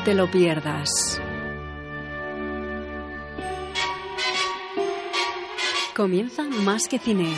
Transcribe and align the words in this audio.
No 0.00 0.04
te 0.04 0.14
lo 0.14 0.30
pierdas. 0.30 1.20
Comienza 5.94 6.44
Más 6.44 6.88
que 6.88 6.98
cine. 6.98 7.34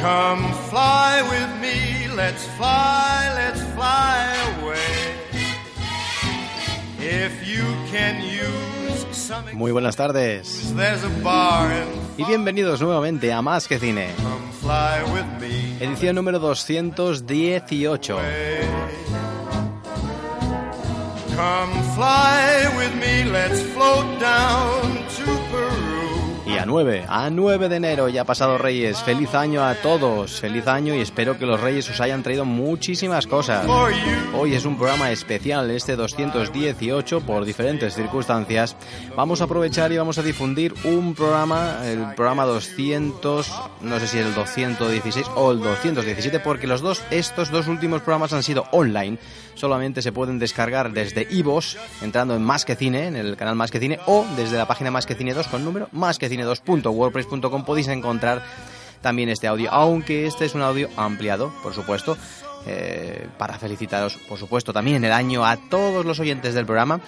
Come 0.00 0.46
fly 0.70 1.22
with 1.28 1.60
me, 1.60 2.06
let's 2.14 2.46
fly, 2.56 3.32
let's 3.34 3.60
fly 3.74 4.36
away. 4.62 4.78
If 7.00 7.44
you 7.44 7.64
can 7.90 8.22
use 8.22 9.06
some 9.10 9.54
Muy 9.54 9.72
buenas 9.72 9.96
tardes 9.96 10.72
y 12.16 12.24
bienvenidos 12.24 12.80
nuevamente 12.80 13.32
a 13.32 13.42
Más 13.42 13.66
que 13.66 13.80
Cine, 13.80 14.10
edición 15.80 16.14
número 16.14 16.38
218. 16.38 18.18
Come 21.36 21.82
fly 21.96 22.72
with 22.76 22.94
me, 22.94 23.24
let's 23.24 23.60
float 23.60 24.20
down 24.20 24.83
a 26.64 26.66
9, 26.66 27.04
a 27.06 27.28
9 27.28 27.68
de 27.68 27.76
enero 27.76 28.08
ya 28.08 28.22
ha 28.22 28.24
pasado 28.24 28.56
Reyes. 28.56 29.02
Feliz 29.02 29.34
año 29.34 29.62
a 29.62 29.74
todos, 29.74 30.40
feliz 30.40 30.66
año 30.66 30.94
y 30.94 31.00
espero 31.00 31.36
que 31.36 31.44
los 31.44 31.60
Reyes 31.60 31.90
os 31.90 32.00
hayan 32.00 32.22
traído 32.22 32.46
muchísimas 32.46 33.26
cosas. 33.26 33.66
Hoy 34.34 34.54
es 34.54 34.64
un 34.64 34.78
programa 34.78 35.10
especial, 35.10 35.70
este 35.70 35.94
218, 35.94 37.20
por 37.20 37.44
diferentes 37.44 37.94
circunstancias. 37.94 38.76
Vamos 39.14 39.42
a 39.42 39.44
aprovechar 39.44 39.92
y 39.92 39.98
vamos 39.98 40.16
a 40.16 40.22
difundir 40.22 40.72
un 40.84 41.14
programa, 41.14 41.80
el 41.84 42.14
programa 42.14 42.46
200, 42.46 43.52
no 43.82 44.00
sé 44.00 44.06
si 44.06 44.18
el 44.18 44.34
216 44.34 45.26
o 45.34 45.52
el 45.52 45.60
217, 45.60 46.40
porque 46.40 46.66
los 46.66 46.80
dos, 46.80 47.02
estos 47.10 47.50
dos 47.50 47.68
últimos 47.68 48.00
programas 48.00 48.32
han 48.32 48.42
sido 48.42 48.64
online. 48.72 49.18
Solamente 49.54 50.02
se 50.02 50.12
pueden 50.12 50.38
descargar 50.38 50.92
desde 50.92 51.28
iVoox, 51.30 51.76
entrando 52.02 52.34
en 52.34 52.42
Más 52.42 52.64
que 52.64 52.74
Cine, 52.74 53.06
en 53.06 53.16
el 53.16 53.36
canal 53.36 53.54
Más 53.54 53.70
que 53.70 53.78
Cine, 53.78 54.00
o 54.06 54.24
desde 54.36 54.56
la 54.56 54.66
página 54.66 54.90
Más 54.90 55.06
que 55.06 55.14
Cine 55.14 55.34
2 55.34 55.46
con 55.46 55.64
número 55.64 55.88
más 55.92 56.18
que 56.18 56.28
cine 56.28 56.44
2.wordpress.com 56.62 57.64
podéis 57.64 57.88
encontrar 57.88 58.42
también 59.00 59.28
este 59.28 59.46
audio, 59.46 59.70
aunque 59.70 60.26
este 60.26 60.44
es 60.46 60.54
un 60.54 60.62
audio 60.62 60.88
ampliado, 60.96 61.52
por 61.62 61.74
supuesto, 61.74 62.16
eh, 62.66 63.26
para 63.38 63.58
felicitaros, 63.58 64.16
por 64.28 64.38
supuesto, 64.38 64.72
también 64.72 64.96
en 64.98 65.04
el 65.04 65.12
año 65.12 65.44
a 65.44 65.56
todos 65.56 66.04
los 66.06 66.18
oyentes 66.20 66.54
del 66.54 66.64
programa. 66.66 67.00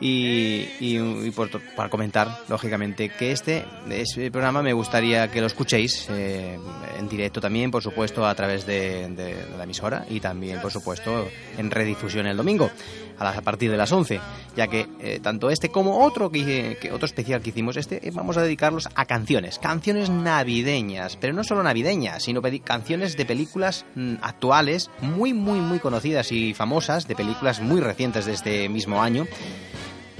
Y, 0.00 0.68
y- 0.80 1.30
por 1.30 1.48
para 1.76 1.88
comentar, 1.88 2.28
lógicamente, 2.48 3.10
que 3.10 3.30
este, 3.30 3.64
programa 4.32 4.60
me 4.60 4.72
gustaría 4.72 5.30
que 5.30 5.40
lo 5.40 5.46
escuchéis 5.46 6.08
eh, 6.10 6.58
en 6.98 7.08
directo 7.08 7.40
también, 7.40 7.70
por 7.70 7.80
supuesto, 7.82 8.26
a 8.26 8.34
través 8.34 8.66
de 8.66 9.08
la 9.56 9.62
emisora 9.64 10.04
y 10.10 10.18
también, 10.18 10.60
por 10.60 10.72
supuesto, 10.72 11.28
en 11.56 11.70
redifusión 11.70 12.26
el 12.26 12.36
domingo, 12.36 12.70
a, 13.18 13.40
partir 13.42 13.70
de 13.70 13.76
las 13.76 13.92
11, 13.92 14.20
ya 14.56 14.66
que 14.68 14.88
eh, 15.00 15.20
tanto 15.22 15.50
este 15.50 15.68
como 15.68 16.04
otro, 16.04 16.30
que, 16.30 16.78
otro 16.92 17.06
especial 17.06 17.42
que 17.42 17.50
hicimos, 17.50 17.76
este, 17.76 18.06
eh, 18.06 18.10
vamos 18.12 18.36
a 18.36 18.42
dedicarlos 18.42 18.88
a 18.94 19.04
canciones, 19.06 19.58
canciones 19.58 20.10
navideñas, 20.10 21.16
pero 21.16 21.32
no 21.32 21.44
solo 21.44 21.62
navideñas, 21.62 22.22
sino 22.22 22.42
canciones 22.62 23.16
de 23.16 23.24
películas 23.24 23.84
mm, 23.94 24.14
actuales, 24.22 24.90
muy, 25.00 25.32
muy, 25.32 25.60
muy 25.60 25.78
conocidas 25.78 26.32
y 26.32 26.54
famosas, 26.54 27.08
de 27.08 27.16
películas 27.16 27.60
muy 27.60 27.80
recientes 27.80 28.26
de 28.26 28.32
este 28.32 28.68
mismo 28.68 29.02
año 29.02 29.26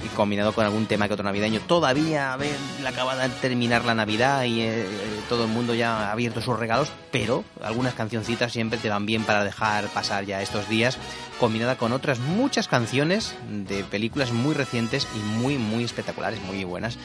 y 0.05 0.09
combinado 0.09 0.53
con 0.53 0.65
algún 0.65 0.85
tema 0.85 1.07
que 1.07 1.13
otro 1.13 1.23
navideño. 1.23 1.59
Todavía 1.61 2.33
a 2.33 2.37
ver, 2.37 2.55
acaba 2.85 3.15
de 3.15 3.29
terminar 3.35 3.85
la 3.85 3.95
Navidad 3.95 4.43
y 4.43 4.61
eh, 4.61 4.81
eh, 4.81 4.87
todo 5.27 5.45
el 5.45 5.49
mundo 5.49 5.73
ya 5.73 6.09
ha 6.09 6.11
abierto 6.11 6.41
sus 6.41 6.57
regalos, 6.57 6.91
pero 7.11 7.43
algunas 7.63 7.93
cancioncitas 7.93 8.51
siempre 8.51 8.77
te 8.77 8.89
van 8.89 9.05
bien 9.05 9.23
para 9.23 9.43
dejar 9.43 9.87
pasar 9.87 10.25
ya 10.25 10.41
estos 10.41 10.69
días, 10.69 10.97
combinada 11.39 11.77
con 11.77 11.91
otras 11.91 12.19
muchas 12.19 12.67
canciones 12.67 13.35
de 13.49 13.83
películas 13.83 14.31
muy 14.31 14.53
recientes 14.53 15.07
y 15.15 15.19
muy, 15.19 15.57
muy 15.57 15.83
espectaculares, 15.83 16.41
muy 16.41 16.63
buenas. 16.63 16.97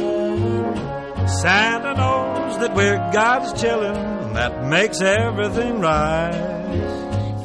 Santa 1.26 1.94
knows 1.94 2.58
that 2.58 2.74
we're 2.74 2.98
God's 3.12 3.60
children, 3.60 4.15
that 4.36 4.66
makes 4.66 5.00
everything 5.00 5.80
right. 5.80 6.30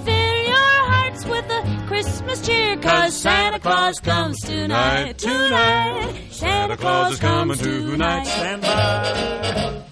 Fill 0.04 0.38
your 0.54 0.80
hearts 0.92 1.26
with 1.26 1.46
a 1.46 1.84
Christmas 1.88 2.46
cheer, 2.46 2.76
cause 2.78 3.16
Santa 3.16 3.60
Claus 3.60 4.00
comes 4.00 4.38
tonight, 4.42 5.18
tonight. 5.18 6.14
Santa 6.32 6.76
Claus 6.76 7.14
is 7.14 7.20
coming 7.20 7.58
tonight. 7.58 8.24
Stand 8.26 8.62
by. 8.62 9.84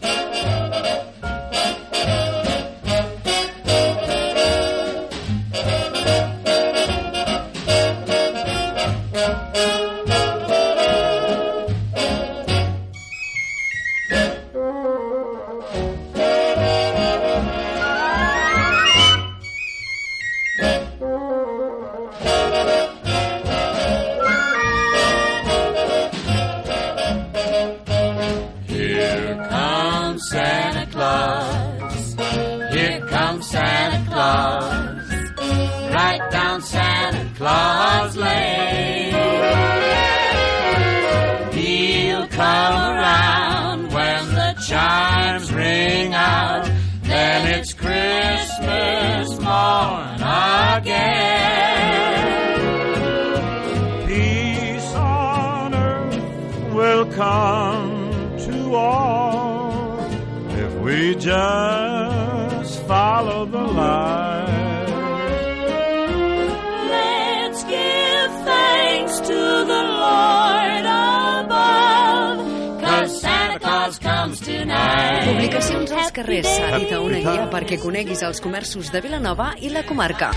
Carrers 76.70 76.70
s'ha 76.70 76.86
dit 76.86 76.94
a 76.94 77.02
una 77.02 77.18
guia 77.20 77.50
perquè 77.50 77.80
coneguis 77.82 78.22
els 78.26 78.42
comerços 78.42 78.92
de 78.94 79.02
Vilanova 79.02 79.56
i 79.62 79.70
la 79.74 79.84
comarca. 79.86 80.32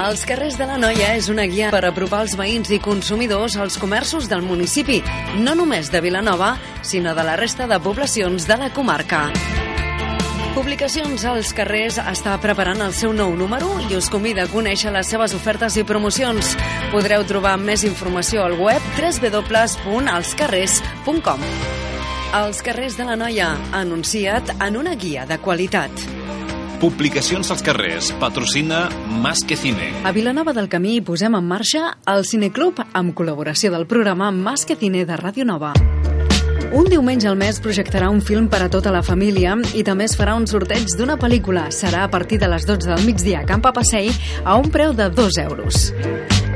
Els 0.00 0.24
carrers 0.24 0.56
de 0.56 0.66
la 0.70 0.78
Noia 0.78 1.16
és 1.18 1.28
una 1.28 1.46
guia 1.50 1.70
per 1.74 1.84
apropar 1.84 2.22
els 2.24 2.36
veïns 2.38 2.70
i 2.70 2.78
consumidors 2.80 3.56
als 3.58 3.76
comerços 3.78 4.28
del 4.30 4.42
municipi, 4.46 5.02
no 5.42 5.54
només 5.58 5.90
de 5.90 6.00
Vilanova, 6.00 6.56
sinó 6.82 7.14
de 7.14 7.24
la 7.26 7.36
resta 7.36 7.66
de 7.66 7.80
poblacions 7.82 8.46
de 8.46 8.56
la 8.56 8.70
comarca. 8.72 9.32
Publicacions 10.54 11.24
als 11.30 11.52
carrers 11.54 11.98
està 12.02 12.40
preparant 12.42 12.80
el 12.82 12.92
seu 12.94 13.12
nou 13.14 13.36
número 13.38 13.80
i 13.88 13.96
us 13.98 14.10
convida 14.10 14.42
a 14.46 14.48
conèixer 14.50 14.92
les 14.94 15.06
seves 15.10 15.34
ofertes 15.34 15.76
i 15.78 15.84
promocions. 15.86 16.56
Podreu 16.94 17.24
trobar 17.26 17.56
més 17.58 17.84
informació 17.86 18.44
al 18.46 18.54
web 18.58 18.82
www.alscarrers.com. 18.98 21.40
Els 22.30 22.60
carrers 22.62 22.94
de 22.94 23.02
la 23.02 23.16
Noia, 23.18 23.48
anunciat 23.74 24.52
en 24.62 24.76
una 24.78 24.92
guia 24.94 25.24
de 25.26 25.40
qualitat. 25.42 25.90
Publicacions 26.78 27.50
als 27.50 27.64
carrers. 27.66 28.12
Patrocina 28.20 28.84
Más 29.08 29.40
que 29.42 29.56
Cine. 29.56 29.88
A 30.06 30.12
Vilanova 30.14 30.52
del 30.54 30.68
Camí 30.70 31.00
posem 31.02 31.34
en 31.34 31.48
marxa 31.50 31.96
el 32.06 32.22
Cineclub 32.22 32.78
amb 32.94 33.16
col·laboració 33.18 33.72
del 33.74 33.88
programa 33.90 34.30
Más 34.30 34.62
que 34.62 34.76
Cine 34.78 35.02
de 35.08 35.18
Ràdio 35.18 35.44
Nova. 35.44 35.72
Un 36.70 36.86
diumenge 36.86 37.26
al 37.26 37.34
mes 37.34 37.58
projectarà 37.58 38.12
un 38.14 38.22
film 38.22 38.46
per 38.46 38.62
a 38.62 38.70
tota 38.70 38.92
la 38.94 39.02
família 39.02 39.56
i 39.74 39.82
també 39.82 40.06
es 40.06 40.14
farà 40.14 40.36
un 40.38 40.46
sorteig 40.46 40.86
d'una 40.94 41.18
pel·lícula. 41.18 41.66
Serà 41.74 42.04
a 42.06 42.12
partir 42.14 42.38
de 42.38 42.46
les 42.46 42.62
12 42.62 42.94
del 42.94 43.08
migdia 43.10 43.42
a 43.42 43.48
Camp 43.48 43.66
Passeig 43.74 44.14
a 44.44 44.54
un 44.54 44.70
preu 44.70 44.94
de 44.94 45.10
2 45.10 45.42
euros. 45.48 45.90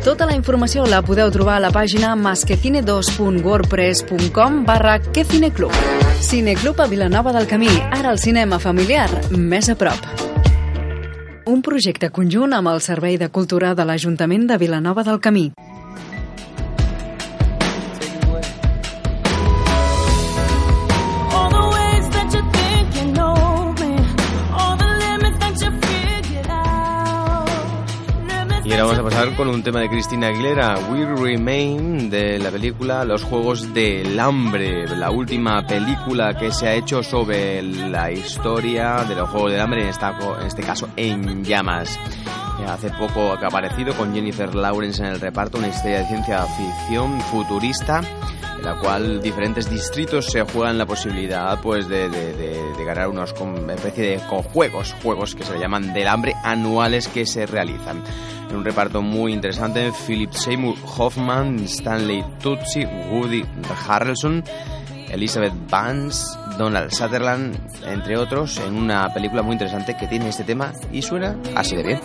Tota 0.05 0.27
la 0.29 0.35
informació 0.37 0.83
la 0.85 0.99
podeu 1.01 1.31
trobar 1.33 1.55
a 1.57 1.65
la 1.65 1.73
pàgina 1.73 2.13
masquecine2.wordpress.com 2.21 4.59
barra 4.69 5.01
quecineclub. 5.01 5.73
Cineclub 6.21 6.77
a 6.85 6.87
Vilanova 6.93 7.33
del 7.33 7.49
Camí, 7.49 7.73
ara 7.89 8.13
el 8.13 8.21
cinema 8.21 8.61
familiar, 8.61 9.09
més 9.33 9.73
a 9.73 9.75
prop. 9.81 9.97
Un 11.49 11.65
projecte 11.65 12.13
conjunt 12.13 12.53
amb 12.53 12.69
el 12.69 12.85
Servei 12.85 13.17
de 13.17 13.33
Cultura 13.33 13.73
de 13.75 13.81
l'Ajuntament 13.89 14.45
de 14.53 14.61
Vilanova 14.61 15.09
del 15.09 15.25
Camí. 15.25 15.57
Vamos 28.85 28.99
a 28.99 29.03
pasar 29.03 29.35
con 29.35 29.49
un 29.49 29.63
tema 29.63 29.81
de 29.81 29.89
Cristina 29.89 30.27
Aguilera, 30.27 30.79
We 30.91 31.07
Remain, 31.07 32.11
de 32.11 32.39
la 32.39 32.51
película 32.51 33.03
Los 33.07 33.23
Juegos 33.23 33.73
del 33.73 34.21
Hambre, 34.21 34.87
la 34.89 35.11
última 35.11 35.67
película 35.67 36.37
que 36.37 36.53
se 36.53 36.69
ha 36.69 36.75
hecho 36.75 37.03
sobre 37.03 37.63
la 37.63 38.13
historia 38.13 39.05
de 39.09 39.15
los 39.15 39.31
Juegos 39.31 39.53
del 39.53 39.61
Hambre, 39.63 39.83
en, 39.85 39.89
esta, 39.89 40.15
en 40.39 40.47
este 40.47 40.63
caso 40.63 40.87
en 40.97 41.43
llamas. 41.43 41.99
Hace 42.69 42.91
poco 42.91 43.33
ha 43.33 43.47
aparecido 43.47 43.95
con 43.95 44.13
Jennifer 44.13 44.55
Lawrence 44.55 45.03
en 45.03 45.09
el 45.09 45.21
reparto, 45.21 45.57
una 45.57 45.69
historia 45.69 46.01
de 46.01 46.07
ciencia 46.07 46.43
ficción 46.43 47.19
futurista 47.23 48.03
la 48.65 48.75
cual 48.79 49.21
diferentes 49.23 49.69
distritos 49.71 50.27
se 50.27 50.43
juegan 50.43 50.79
la 50.79 50.87
posibilidad 50.87 51.61
pues 51.61 51.89
de, 51.89 52.09
ganar 52.87 53.09
unos 53.09 53.33
con- 53.33 53.69
especie 53.71 54.05
de 54.11 54.19
juegos, 54.19 54.95
juegos 55.03 55.35
que 55.35 55.45
se 55.45 55.59
llaman 55.59 55.93
del 55.93 56.09
hambre 56.09 56.35
anuales 56.43 57.09
que 57.09 57.27
se 57.27 57.47
realizan. 57.47 58.03
En 58.51 58.57
un 58.57 58.65
reparto 58.65 59.03
muy 59.03 59.33
interesante, 59.33 59.91
Philip 60.07 60.33
Seymour 60.33 60.77
Hoffman, 60.97 61.61
Stanley 61.65 62.25
Tucci, 62.41 62.85
Woody 63.11 63.45
Harrelson, 63.89 64.45
Elizabeth 65.11 65.55
Vance, 65.71 66.25
Donald 66.59 66.91
Sutherland, 66.91 67.57
entre 67.87 68.17
otros, 68.17 68.59
en 68.59 68.77
una 68.77 69.13
película 69.13 69.43
muy 69.43 69.53
interesante 69.55 69.97
que 69.97 70.07
tiene 70.07 70.29
este 70.29 70.45
tema 70.45 70.73
y 70.93 71.03
suena 71.03 71.37
así 71.55 71.75
de 71.77 71.83
bien. 71.83 72.01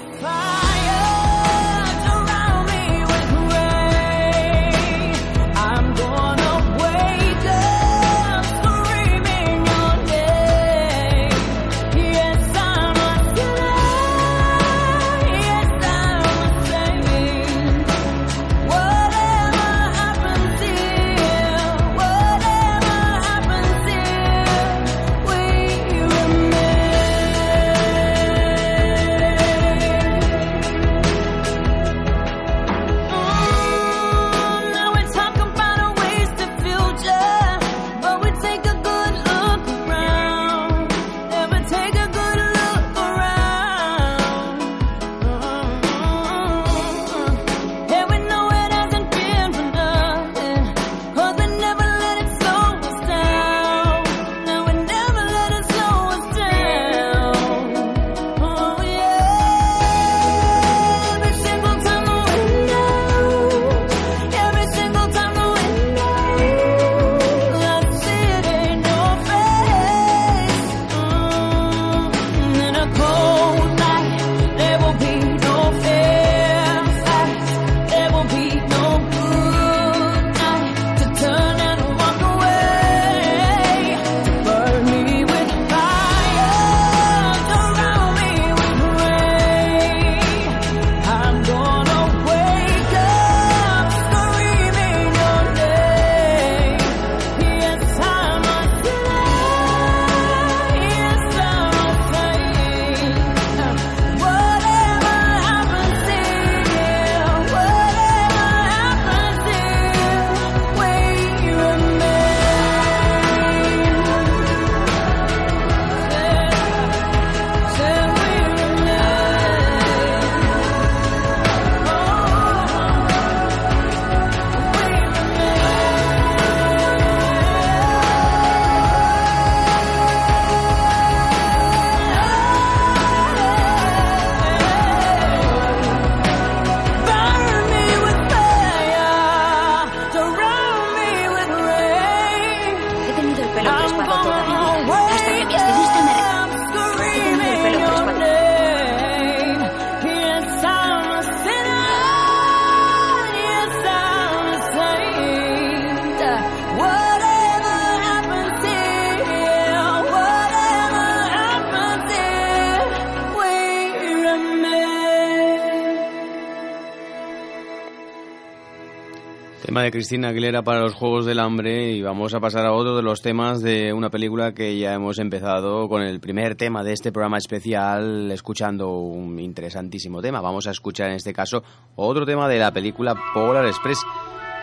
Cristina 169.99 170.29
Aguilera 170.29 170.61
para 170.61 170.79
los 170.79 170.93
Juegos 170.93 171.25
del 171.25 171.39
Hambre 171.39 171.91
y 171.91 172.01
vamos 172.01 172.33
a 172.33 172.39
pasar 172.39 172.65
a 172.65 172.71
otro 172.71 172.95
de 172.95 173.01
los 173.01 173.21
temas 173.21 173.61
de 173.61 173.91
una 173.91 174.09
película 174.09 174.53
que 174.53 174.79
ya 174.79 174.93
hemos 174.93 175.19
empezado 175.19 175.89
con 175.89 176.01
el 176.01 176.21
primer 176.21 176.55
tema 176.55 176.85
de 176.85 176.93
este 176.93 177.11
programa 177.11 177.37
especial 177.37 178.31
escuchando 178.31 178.97
un 178.97 179.37
interesantísimo 179.41 180.21
tema. 180.21 180.39
Vamos 180.39 180.67
a 180.67 180.71
escuchar 180.71 181.09
en 181.09 181.17
este 181.17 181.33
caso 181.33 181.63
otro 181.97 182.25
tema 182.25 182.47
de 182.47 182.59
la 182.59 182.71
película 182.71 183.13
Polar 183.33 183.65
Express, 183.65 183.99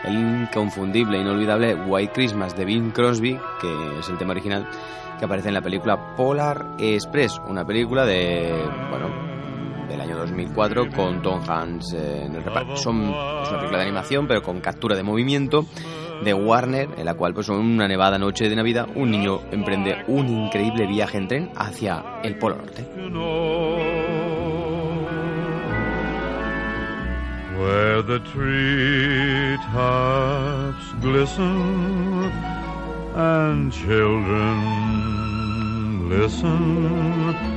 el 0.05 0.15
inconfundible, 0.15 1.19
inolvidable 1.19 1.75
White 1.75 2.13
Christmas 2.13 2.57
de 2.57 2.65
Bing 2.65 2.89
Crosby, 2.91 3.37
que 3.61 3.99
es 3.99 4.09
el 4.09 4.17
tema 4.17 4.31
original 4.31 4.67
que 5.19 5.25
aparece 5.25 5.49
en 5.49 5.53
la 5.53 5.61
película 5.61 6.15
Polar 6.15 6.77
Express, 6.79 7.39
una 7.47 7.63
película 7.63 8.07
de, 8.07 8.51
bueno, 8.89 9.26
del 9.87 10.01
año 10.01 10.17
2004 10.17 10.89
con 10.95 11.21
Tom 11.21 11.41
Hanks 11.47 11.93
en 11.93 12.35
el 12.35 12.43
reparto. 12.43 12.75
Son, 12.77 13.01
es 13.03 13.49
una 13.49 13.57
película 13.57 13.77
de 13.77 13.83
animación 13.83 14.27
pero 14.27 14.41
con 14.41 14.59
captura 14.59 14.95
de 14.95 15.03
movimiento 15.03 15.65
de 16.23 16.33
Warner, 16.33 16.89
en 16.97 17.05
la 17.05 17.13
cual 17.13 17.33
pues 17.33 17.49
en 17.49 17.55
una 17.55 17.87
nevada 17.87 18.17
noche 18.17 18.49
de 18.49 18.55
Navidad 18.55 18.87
un 18.95 19.11
niño 19.11 19.41
emprende 19.51 20.03
un 20.07 20.27
increíble 20.27 20.87
viaje 20.87 21.17
en 21.17 21.27
tren 21.27 21.51
hacia 21.55 22.21
el 22.23 22.37
Polo 22.37 22.57
Norte. 22.57 22.85
Where 27.59 28.03
the 28.03 28.19
treetops 28.19 29.63
glisten 31.01 32.31
and 33.15 33.71
children 33.71 34.59
listen 36.09 37.56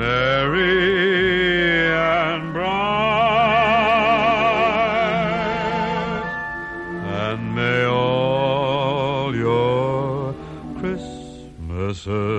Merry 0.00 1.92
and 1.92 2.52
bright, 2.54 2.70
and 7.26 7.54
may 7.54 7.84
all 7.84 9.34
your 9.34 10.34
Christmases 10.78 12.29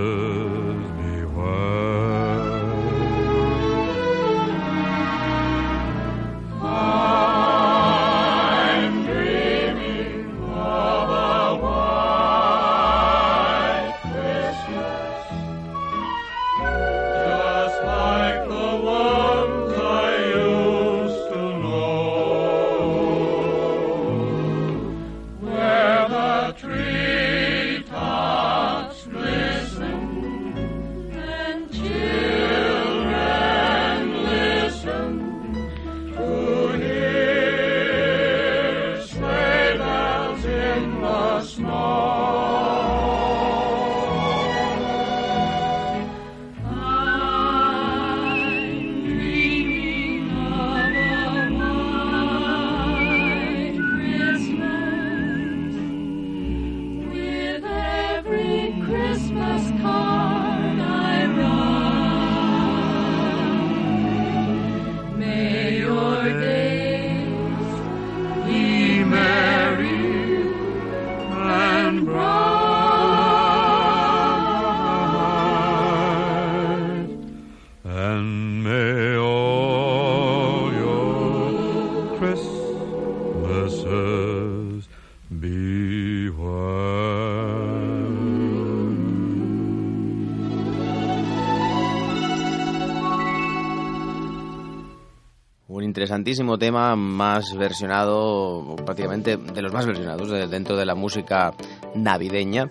tema, 96.57 96.95
más 96.95 97.55
versionado, 97.55 98.75
prácticamente 98.85 99.37
de 99.37 99.61
los 99.61 99.73
más 99.73 99.85
versionados 99.85 100.29
dentro 100.49 100.75
de 100.75 100.85
la 100.85 100.95
música 100.95 101.53
navideña. 101.95 102.69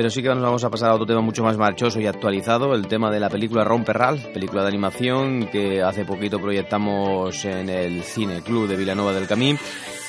Pero 0.00 0.08
sí 0.08 0.22
que 0.22 0.30
nos 0.30 0.40
vamos 0.40 0.64
a 0.64 0.70
pasar 0.70 0.88
a 0.88 0.94
otro 0.94 1.04
tema 1.04 1.20
mucho 1.20 1.42
más 1.42 1.58
marchoso 1.58 2.00
y 2.00 2.06
actualizado, 2.06 2.72
el 2.74 2.86
tema 2.86 3.10
de 3.10 3.20
la 3.20 3.28
película 3.28 3.64
Romperral, 3.64 4.18
película 4.32 4.62
de 4.62 4.68
animación 4.68 5.48
que 5.48 5.82
hace 5.82 6.06
poquito 6.06 6.40
proyectamos 6.40 7.44
en 7.44 7.68
el 7.68 8.02
Cine 8.02 8.40
Club 8.40 8.66
de 8.66 8.76
Villanova 8.76 9.12
del 9.12 9.26
Camí. 9.26 9.58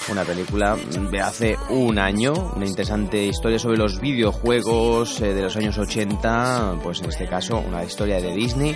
Una 0.10 0.24
película 0.24 0.78
de 1.12 1.20
hace 1.20 1.58
un 1.72 2.00
año, 2.00 2.54
una 2.56 2.66
interesante 2.66 3.26
historia 3.26 3.60
sobre 3.60 3.80
los 3.80 4.00
videojuegos 4.00 5.20
eh, 5.20 5.34
de 5.34 5.42
los 5.42 5.58
años 5.58 5.78
80, 5.78 6.78
pues 6.82 7.02
en 7.02 7.10
este 7.10 7.28
caso 7.28 7.58
una 7.58 7.84
historia 7.84 8.22
de 8.22 8.34
Disney 8.34 8.74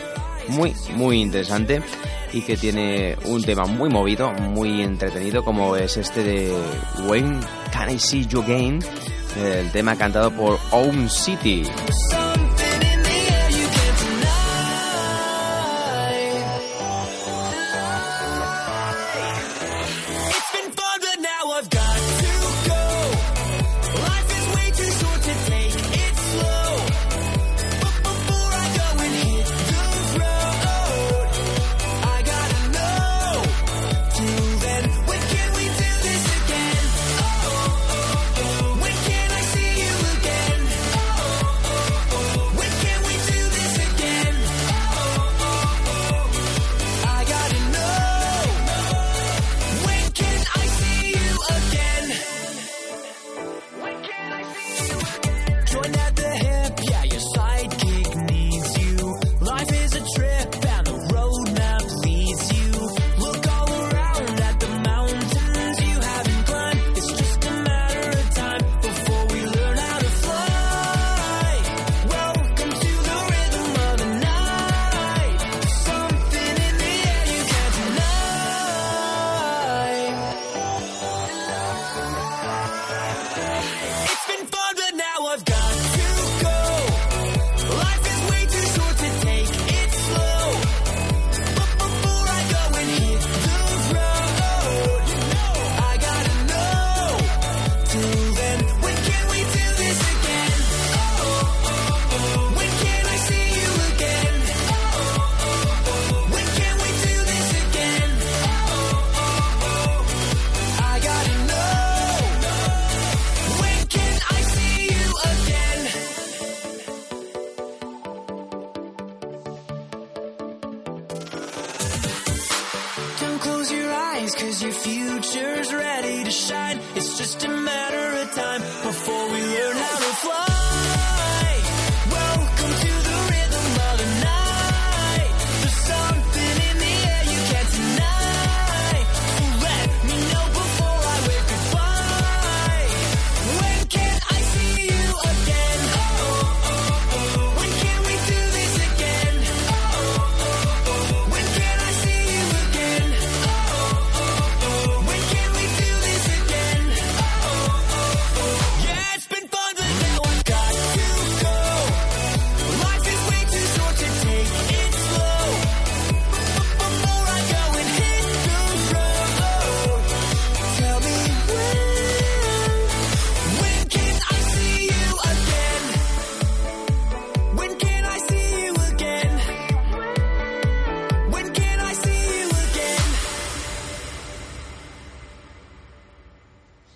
muy, 0.49 0.73
muy 0.95 1.21
interesante 1.21 1.81
y 2.33 2.41
que 2.41 2.57
tiene 2.57 3.15
un 3.23 3.41
tema 3.41 3.63
muy 3.63 3.89
movido, 3.89 4.33
muy 4.33 4.81
entretenido, 4.81 5.45
como 5.45 5.77
es 5.77 5.95
este 5.95 6.23
de 6.23 6.53
When 7.07 7.39
Can 7.71 7.89
I 7.91 7.99
See 7.99 8.25
You 8.25 8.41
Again, 8.41 8.79
el 9.35 9.71
tema 9.71 9.95
cantado 9.95 10.31
por 10.31 10.59
Own 10.71 11.09
City. 11.09 11.63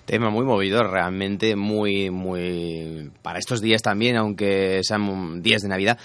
Tema 0.10 0.32
muy 0.32 0.44
movido, 0.44 0.82
realmente 0.82 1.56
muy, 1.56 2.10
muy... 2.10 3.12
Para 3.22 3.38
estos 3.38 3.62
días 3.62 3.84
también, 3.84 4.18
aunque 4.18 4.80
sean 4.82 5.44
días 5.44 5.62
de 5.62 5.68
Navidad. 5.68 6.00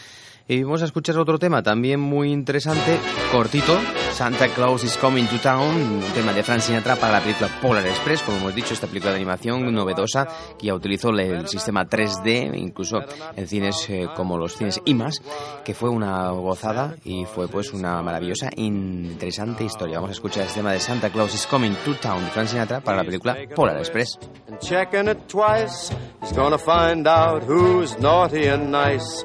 Y 0.46 0.62
vamos 0.62 0.82
a 0.82 0.84
escuchar 0.84 1.16
otro 1.16 1.38
tema 1.38 1.62
también 1.62 2.00
muy 2.00 2.30
interesante, 2.30 2.98
cortito, 3.32 3.78
Santa 4.12 4.48
Claus 4.48 4.84
is 4.84 4.98
Coming 4.98 5.24
to 5.26 5.38
Town, 5.38 5.74
un 5.74 6.02
tema 6.14 6.34
de 6.34 6.42
Frank 6.42 6.60
Sinatra 6.60 6.96
para 6.96 7.14
la 7.14 7.20
película 7.20 7.48
Polar 7.62 7.86
Express, 7.86 8.20
como 8.20 8.36
hemos 8.36 8.54
dicho, 8.54 8.74
esta 8.74 8.86
película 8.86 9.12
de 9.12 9.16
animación 9.16 9.72
novedosa 9.72 10.28
que 10.58 10.66
ya 10.66 10.74
utilizó 10.74 11.08
el 11.08 11.48
sistema 11.48 11.88
3D, 11.88 12.58
incluso 12.58 12.98
en 13.34 13.48
cines 13.48 13.88
eh, 13.88 14.06
como 14.14 14.36
los 14.36 14.54
cines 14.54 14.82
IMAX, 14.84 15.22
que 15.64 15.72
fue 15.72 15.88
una 15.88 16.28
gozada 16.32 16.94
y 17.04 17.24
fue 17.24 17.48
pues 17.48 17.72
una 17.72 18.02
maravillosa, 18.02 18.50
interesante 18.56 19.64
historia. 19.64 19.96
Vamos 19.96 20.10
a 20.10 20.12
escuchar 20.12 20.42
este 20.42 20.60
tema 20.60 20.72
de 20.72 20.80
Santa 20.80 21.08
Claus 21.08 21.34
is 21.34 21.46
Coming 21.46 21.74
to 21.86 21.94
Town 21.94 22.22
de 22.22 22.30
Frank 22.30 22.48
Sinatra 22.48 22.82
para 22.82 22.98
la 22.98 23.04
película 23.04 23.34
Polar 23.56 23.78
Express. 23.78 24.18
checking 24.60 25.08
it 25.08 25.26
twice. 25.26 25.90
He's 26.20 26.32
gonna 26.32 26.58
find 26.58 27.06
out 27.08 27.42
who's 27.44 27.98
naughty 27.98 28.46
and 28.46 28.70
nice. 28.70 29.24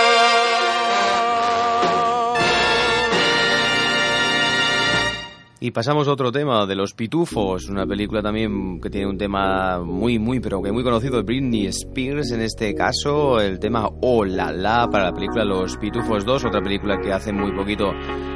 Y 5.63 5.69
pasamos 5.69 6.07
a 6.07 6.13
otro 6.13 6.31
tema, 6.31 6.65
de 6.65 6.73
Los 6.73 6.95
Pitufos, 6.95 7.69
una 7.69 7.85
película 7.85 8.23
también 8.23 8.81
que 8.81 8.89
tiene 8.89 9.05
un 9.05 9.15
tema 9.15 9.79
muy, 9.79 10.17
muy, 10.17 10.39
pero 10.39 10.59
que 10.59 10.71
muy 10.71 10.81
conocido 10.81 11.17
de 11.17 11.21
Britney 11.21 11.67
Spears, 11.67 12.31
en 12.31 12.41
este 12.41 12.73
caso, 12.73 13.39
el 13.39 13.59
tema 13.59 13.87
Oh 14.01 14.25
La 14.25 14.51
La 14.51 14.89
para 14.89 15.11
la 15.11 15.13
película 15.13 15.45
Los 15.45 15.77
Pitufos 15.77 16.25
2, 16.25 16.45
otra 16.45 16.63
película 16.63 16.99
que 16.99 17.13
hace 17.13 17.31
muy 17.31 17.51
poquito 17.51 17.91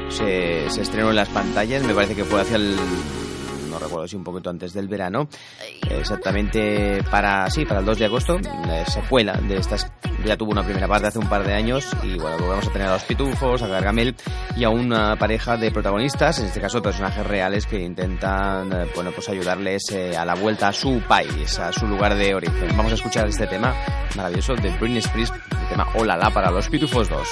se, 0.10 0.70
se 0.70 0.84
estrenó 0.84 1.10
en 1.10 1.16
las 1.16 1.30
pantallas, 1.30 1.84
me 1.84 1.96
parece 1.96 2.14
que 2.14 2.26
fue 2.26 2.42
hacia 2.42 2.58
el 2.58 2.76
no 3.76 3.80
recuerdo 3.80 4.08
si 4.08 4.16
un 4.16 4.24
poquito 4.24 4.50
antes 4.50 4.74
del 4.74 4.88
verano, 4.88 5.28
exactamente 5.90 7.04
para, 7.12 7.50
sí, 7.50 7.66
para 7.66 7.82
el 7.82 7.86
2 7.86 8.00
de 8.00 8.06
agosto, 8.06 8.40
la 8.40 8.86
secuela 8.86 9.34
de 9.34 9.58
estas, 9.58 9.92
ya 10.24 10.38
tuvo 10.38 10.52
una 10.52 10.64
primera 10.64 10.88
parte 10.88 11.08
hace 11.08 11.20
un 11.20 11.28
par 11.28 11.46
de 11.46 11.54
años 11.54 11.86
y 12.02 12.18
bueno, 12.18 12.38
volvemos 12.40 12.68
a 12.68 12.72
tener 12.72 12.88
a 12.88 12.94
los 12.94 13.04
pitufos, 13.04 13.62
a 13.62 13.68
Gargamel 13.68 14.16
y 14.56 14.64
a 14.64 14.70
una 14.70 15.18
pareja 15.18 15.58
de 15.58 15.72
protagonistas, 15.72 16.40
en 16.40 16.46
este 16.46 16.62
caso 16.62 16.82
personajes 16.82 17.26
reales 17.28 17.66
que 17.66 17.82
intentan, 17.82 18.72
eh, 18.72 18.88
bueno, 18.96 19.12
pues 19.12 19.28
ayudarles 19.28 19.84
eh, 19.92 20.16
a 20.16 20.24
la 20.24 20.36
vuelta 20.36 20.70
a 20.70 20.74
su 20.74 21.02
país, 21.08 21.60
a 21.60 21.74
su 21.74 21.86
lugar 21.86 22.16
de 22.16 22.34
origen. 22.34 22.70
Vamos 22.78 22.94
a 22.94 22.96
escuchar 22.96 23.28
este 23.28 23.48
tema 23.48 23.74
maravilloso 24.16 24.56
de 24.56 24.70
Britney 24.78 25.00
Spears, 25.00 25.32
el 25.32 25.70
tema 25.70 25.88
Hola 25.96 26.16
La 26.16 26.30
para 26.32 26.50
los 26.50 26.70
pitufos 26.70 27.10
2. 27.10 27.28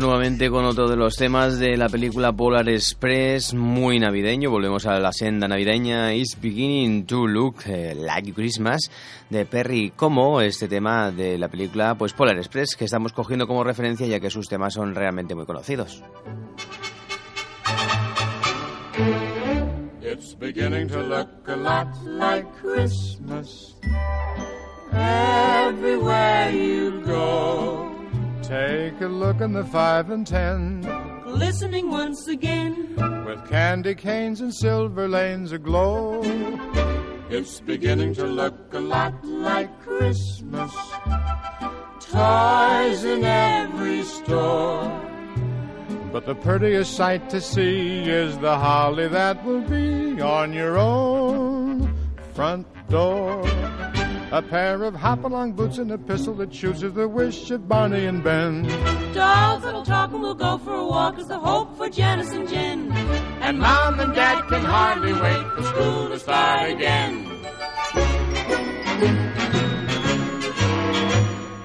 Nuevamente 0.00 0.50
con 0.50 0.64
otro 0.64 0.88
de 0.88 0.96
los 0.96 1.14
temas 1.14 1.58
de 1.58 1.76
la 1.76 1.88
película 1.88 2.32
Polar 2.32 2.68
Express, 2.68 3.54
muy 3.54 4.00
navideño. 4.00 4.50
Volvemos 4.50 4.86
a 4.86 4.98
la 4.98 5.12
senda 5.12 5.46
navideña. 5.46 6.12
It's 6.14 6.36
beginning 6.40 7.06
to 7.06 7.26
look 7.28 7.58
eh, 7.66 7.94
like 7.94 8.32
Christmas 8.32 8.90
de 9.30 9.46
Perry 9.46 9.92
Como, 9.94 10.40
este 10.40 10.66
tema 10.66 11.12
de 11.12 11.38
la 11.38 11.48
película 11.48 11.94
pues 11.94 12.12
Polar 12.12 12.36
Express, 12.38 12.74
que 12.76 12.86
estamos 12.86 13.12
cogiendo 13.12 13.46
como 13.46 13.62
referencia 13.62 14.06
ya 14.06 14.18
que 14.18 14.30
sus 14.30 14.48
temas 14.48 14.74
son 14.74 14.94
realmente 14.94 15.34
muy 15.34 15.46
conocidos. 15.46 16.02
Take 28.48 29.00
a 29.00 29.06
look 29.06 29.40
in 29.40 29.52
the 29.54 29.64
five 29.64 30.10
and 30.10 30.26
ten 30.26 30.82
Listening 31.26 31.90
once 31.90 32.28
again. 32.28 32.94
with 33.26 33.48
candy 33.48 33.94
canes 33.94 34.40
and 34.42 34.54
silver 34.54 35.08
lanes 35.08 35.50
aglow. 35.52 36.20
It's 37.30 37.60
beginning 37.60 38.14
to 38.14 38.26
look 38.26 38.54
a 38.74 38.80
lot 38.80 39.24
like 39.24 39.70
Christmas. 39.80 40.72
Toys 42.00 43.04
in 43.04 43.24
every 43.24 44.02
store. 44.02 45.00
But 46.12 46.26
the 46.26 46.34
prettiest 46.34 46.94
sight 46.94 47.30
to 47.30 47.40
see 47.40 48.02
is 48.04 48.38
the 48.38 48.56
holly 48.58 49.08
that 49.08 49.42
will 49.44 49.62
be 49.62 50.20
on 50.20 50.52
your 50.52 50.78
own 50.78 51.92
front 52.34 52.66
door. 52.88 53.42
A 54.34 54.42
pair 54.42 54.82
of 54.82 54.96
hop-along 54.96 55.52
boots 55.52 55.78
and 55.78 55.92
a 55.92 55.96
pistol 55.96 56.34
that 56.34 56.52
shoots 56.52 56.82
is 56.82 56.92
the 56.94 57.06
wish 57.06 57.52
of 57.52 57.68
Barney 57.68 58.06
and 58.06 58.20
Ben. 58.24 58.64
Dolls 59.14 59.62
that'll 59.62 59.84
talk 59.84 60.10
and 60.10 60.20
we'll 60.20 60.34
go 60.34 60.58
for 60.58 60.74
a 60.74 60.84
walk 60.84 61.20
is 61.20 61.28
the 61.28 61.38
hope 61.38 61.76
for 61.76 61.88
Janice 61.88 62.32
and 62.32 62.48
Jen. 62.48 62.90
And 63.42 63.60
Mom 63.60 64.00
and 64.00 64.12
Dad 64.12 64.42
can 64.48 64.64
hardly 64.64 65.12
wait 65.12 65.46
for 65.54 65.62
school 65.62 66.08
to 66.08 66.18
start 66.18 66.68
again. 66.68 67.30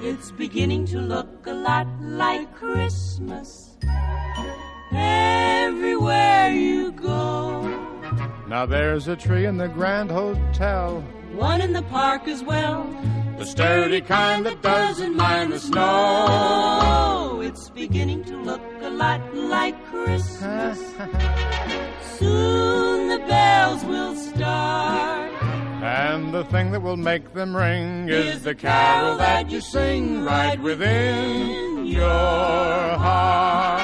It's 0.03 0.29
beginning 0.29 0.85
to 0.93 0.99
look 0.99 1.47
a 1.47 1.53
lot 1.53 1.87
like 1.99 2.53
Christmas 2.53 3.77
everywhere 4.91 6.51
you 6.51 6.91
go. 6.91 7.61
Now 8.47 8.67
there's 8.67 9.07
a 9.07 9.15
tree 9.15 9.45
in 9.45 9.57
the 9.57 9.69
Grand 9.69 10.11
Hotel. 10.11 11.03
One 11.35 11.61
in 11.61 11.73
the 11.73 11.83
park 11.83 12.27
as 12.27 12.43
well. 12.43 12.83
The 13.37 13.45
sturdy 13.45 14.01
kind 14.01 14.45
that 14.45 14.61
doesn't 14.61 15.15
mind 15.15 15.53
the 15.53 15.59
snow. 15.59 16.25
Oh, 16.29 17.41
it's 17.41 17.69
beginning 17.69 18.25
to 18.25 18.35
look 18.35 18.61
a 18.81 18.89
lot 18.89 19.21
like 19.33 19.75
Christmas. 19.85 20.77
Soon 22.17 23.07
the 23.09 23.19
bells 23.27 23.85
will 23.85 24.15
start. 24.15 25.31
And 25.81 26.33
the 26.33 26.43
thing 26.43 26.71
that 26.71 26.81
will 26.81 26.97
make 26.97 27.33
them 27.33 27.55
ring 27.55 28.09
is 28.09 28.43
the 28.43 28.53
carol 28.53 29.17
that 29.17 29.49
you 29.49 29.61
sing 29.61 30.25
right 30.25 30.59
within 30.59 31.85
your 31.85 32.09
heart. 32.09 33.78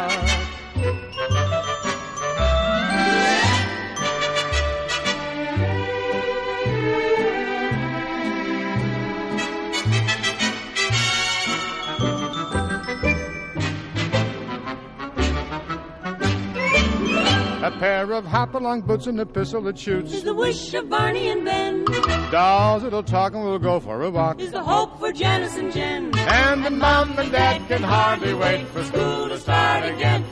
A 17.66 17.72
pair 17.72 18.12
of 18.12 18.26
hop-along 18.26 18.82
boots 18.82 19.08
and 19.08 19.20
a 19.20 19.26
pistol 19.26 19.60
that 19.64 19.80
shoots. 19.80 20.14
Is 20.14 20.24
the 20.24 20.36
wish 20.36 20.72
of 20.76 20.88
Barney 20.88 21.30
and 21.30 21.44
Ben. 21.44 21.84
Dolls 22.30 22.84
that'll 22.84 23.02
talk 23.02 23.34
and 23.34 23.44
we'll 23.44 23.58
go 23.58 23.80
for 23.80 24.04
a 24.04 24.12
walk. 24.12 24.40
Is 24.40 24.52
the 24.52 24.62
hope 24.62 25.00
for 25.00 25.12
Janice 25.12 25.58
and 25.58 25.74
Jen. 25.74 26.16
And 26.16 26.64
the 26.64 26.70
mom 26.70 27.18
and 27.18 27.32
dad 27.32 27.68
can 27.68 27.82
hardly 27.82 28.36
wait 28.36 28.68
for 28.68 28.84
school 28.84 29.30
to 29.30 29.40
start 29.40 29.84
again. 29.84 30.24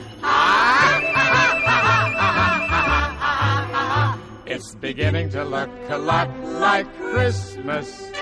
It's 4.46 4.76
beginning 4.76 5.30
to 5.30 5.42
look 5.42 5.70
a 5.88 5.98
lot 5.98 6.30
like 6.38 6.86
Christmas. 6.98 8.12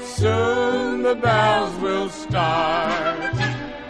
Soon 0.00 1.02
the 1.02 1.16
bells 1.16 1.74
will 1.80 2.08
start. 2.08 3.41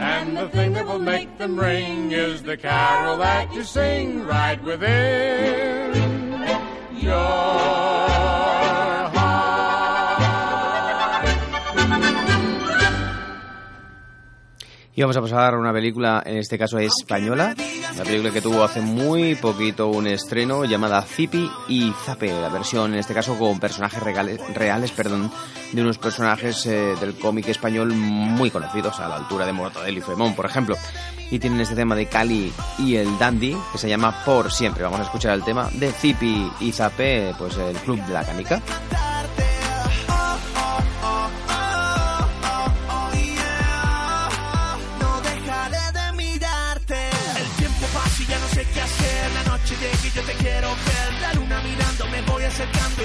And 0.03 0.37
the 0.37 0.49
thing 0.49 0.73
that 0.73 0.85
will 0.85 0.99
make 0.99 1.39
them 1.39 1.57
ring 1.57 2.11
is 2.11 2.43
the 2.43 2.57
carol 2.57 3.19
that 3.19 3.55
you 3.55 3.63
sing 3.63 4.27
right 4.27 4.61
within. 4.61 5.95
Your 6.99 8.42
Y 14.95 15.01
vamos 15.01 15.17
a 15.17 15.23
pasar 15.23 15.55
a 15.55 15.59
una 15.59 15.73
película, 15.73 16.23
en 16.27 16.37
este 16.37 16.59
caso 16.59 16.79
española, 16.79 17.55
una 17.95 18.05
película 18.05 18.31
que 18.31 18.43
tuvo 18.43 18.63
hace 18.63 18.83
muy 18.83 19.35
poquito 19.37 19.89
un 19.89 20.07
estreno 20.07 20.67
llamada 20.67 21.01
Zipi 21.01 21.51
y 21.69 21.95
Zape, 22.05 22.31
la 22.43 22.51
versión 22.51 22.93
en 22.93 22.99
este 23.01 23.15
caso 23.15 23.39
con 23.39 23.59
personajes 23.59 24.03
regales- 24.03 24.39
reales, 24.55 24.91
perdón, 24.93 25.33
de 25.73 25.81
unos 25.81 25.97
personajes 25.97 26.67
eh, 26.67 26.95
del 27.01 27.15
cómic 27.15 27.49
español 27.49 27.95
muy 27.95 28.51
conocidos 28.51 29.01
a 29.01 29.09
la 29.09 29.17
altura 29.17 29.47
de 29.47 29.55
Mortadelo 29.55 29.99
y 29.99 30.03
Fremón, 30.03 30.35
por 30.35 30.45
ejemplo. 30.45 30.77
Y 31.31 31.39
tienen 31.39 31.61
este 31.63 31.75
tema 31.75 31.95
de 31.95 32.05
Cali 32.05 32.53
y 32.79 32.97
el 32.97 33.19
Dandy 33.19 33.57
que 33.73 33.79
se 33.79 33.89
llama 33.89 34.23
Por 34.27 34.53
Siempre. 34.53 34.83
Vamos 34.85 35.01
a 35.01 35.05
escuchar 35.05 35.33
el 35.33 35.43
tema 35.43 35.71
de 35.73 35.91
Zipi 35.91 36.53
y 36.61 36.71
Zape, 36.71 37.35
pues 37.39 37.57
el 37.57 37.77
Club 37.79 37.99
de 38.05 38.13
la 38.13 38.25
Canica. 38.25 38.61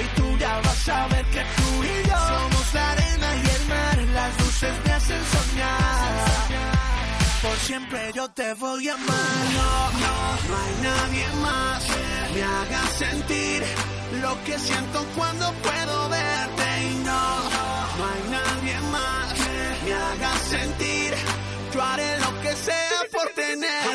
Y 0.02 0.20
tú 0.20 0.38
ya 0.38 0.60
vas 0.60 0.88
a 0.88 1.06
ver 1.08 1.24
que 1.26 1.42
tú 1.56 1.84
y 1.84 2.08
yo 2.08 2.16
somos 2.16 2.74
la 2.74 2.90
arena 2.92 3.28
y 3.36 3.48
el 3.56 3.68
mar. 3.68 3.98
Las 4.14 4.40
luces 4.40 4.74
me 4.84 4.92
hacen 4.92 5.22
soñar. 5.34 6.68
Por 7.42 7.56
siempre 7.58 8.10
yo 8.14 8.28
te 8.30 8.54
voy 8.54 8.88
a 8.88 8.94
amar. 8.94 9.44
No, 9.58 9.90
no, 10.04 10.16
no 10.48 10.56
hay 10.62 10.74
nadie 10.82 11.26
más 11.42 11.84
que 11.84 12.34
me 12.34 12.42
haga 12.42 12.82
sentir 12.98 13.62
lo 14.22 14.44
que 14.44 14.58
siento 14.58 15.04
cuando 15.16 15.52
puedo 15.52 16.08
verte. 16.08 16.66
Y 16.90 16.94
no, 17.04 17.22
no 17.98 18.02
hay 18.12 18.22
nadie 18.30 18.80
más 18.90 19.32
que 19.34 19.84
me 19.84 19.94
haga 19.94 20.32
sentir. 20.54 21.14
Yo 21.72 21.82
haré 21.82 22.18
lo 22.18 22.40
que 22.40 22.56
sea 22.56 23.00
por 23.12 23.28
tenerte. 23.34 23.87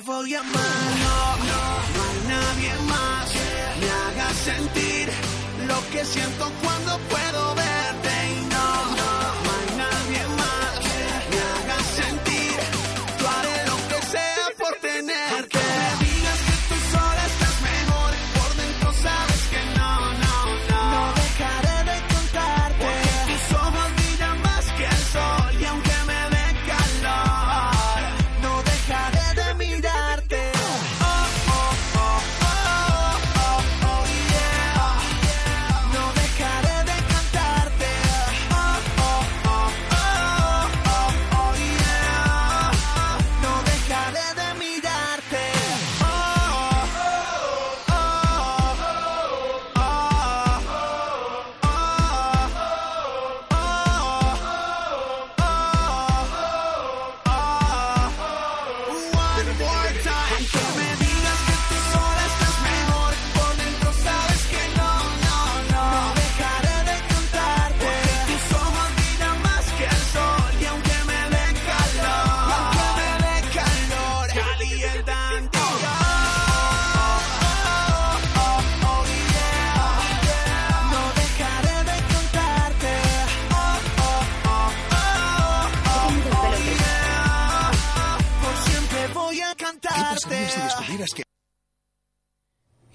Voy 0.00 0.34
a 0.34 0.40
amar. 0.40 0.52
No, 0.52 1.36
no, 1.48 1.62
no 1.94 2.02
hay 2.10 2.20
nadie 2.28 2.72
más 2.88 3.30
que 3.30 3.80
me 3.80 3.90
haga 3.90 4.34
sentir 4.34 5.08
lo 5.68 5.90
que 5.90 6.04
siento 6.04 6.50
cuando 6.62 6.98
puedo 7.08 7.54
verte. 7.54 8.53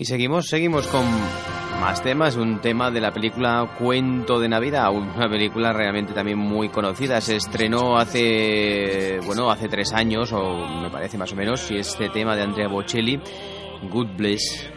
Y 0.02 0.06
seguimos, 0.06 0.48
seguimos 0.48 0.88
con 0.88 1.06
más 1.82 2.02
temas, 2.02 2.38
un 2.38 2.62
tema 2.62 2.90
de 2.90 3.02
la 3.02 3.12
película 3.12 3.76
Cuento 3.78 4.40
de 4.40 4.48
Navidad, 4.48 4.94
una 4.94 5.30
película 5.30 5.74
realmente 5.74 6.14
también 6.14 6.38
muy 6.38 6.70
conocida. 6.70 7.20
Se 7.20 7.36
estrenó 7.36 7.98
hace, 7.98 9.20
bueno, 9.26 9.52
hace 9.52 9.68
tres 9.68 9.92
años, 9.92 10.32
o 10.32 10.66
me 10.82 10.90
parece 10.90 11.18
más 11.18 11.34
o 11.34 11.36
menos, 11.36 11.70
y 11.70 11.80
este 11.80 12.08
tema 12.08 12.34
de 12.38 12.44
Andrea 12.44 12.70
Bocelli, 12.70 13.20
Good 13.92 14.16
Bliss, 14.16 14.70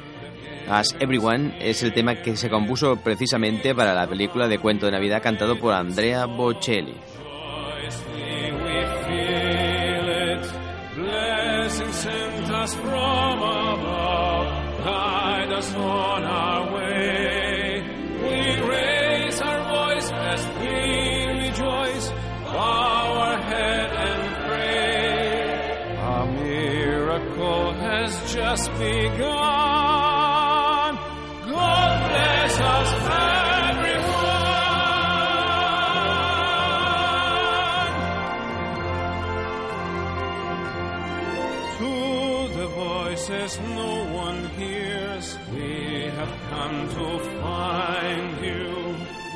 As 0.69 0.97
Everyone, 0.99 1.57
es 1.61 1.85
el 1.85 1.93
tema 1.93 2.17
que 2.17 2.37
se 2.37 2.51
compuso 2.51 2.97
precisamente 2.97 3.77
para 3.77 3.95
la 3.95 4.09
película 4.09 4.49
de 4.49 4.59
Cuento 4.59 4.87
de 4.87 4.93
Navidad 4.93 5.23
cantado 5.23 5.57
por 5.57 5.73
Andrea 5.73 6.27
Bocelli. 6.27 6.97
Guide 14.85 15.53
us 15.53 15.75
on 15.75 16.25
our 16.25 16.75
way. 16.75 17.83
We 18.23 18.61
raise 18.69 19.41
our 19.41 19.63
voice 19.77 20.11
as 20.11 20.47
we 20.61 20.77
rejoice, 21.45 22.07
bow 22.45 23.13
our 23.27 23.39
head 23.43 23.91
and 24.09 24.23
pray. 24.47 25.97
A 26.15 26.27
miracle 26.43 27.73
has 27.75 28.11
just 28.33 28.71
begun. 28.73 29.21
God 31.51 32.11
bless 32.11 32.55
us, 32.61 32.91
everyone. 33.73 34.13
To 41.79 41.93
the 42.59 42.67
voices 42.69 43.59
no 43.61 44.02
have 46.25 46.51
come 46.51 46.79
to 46.89 47.09
find 47.41 48.45
you. 48.45 48.69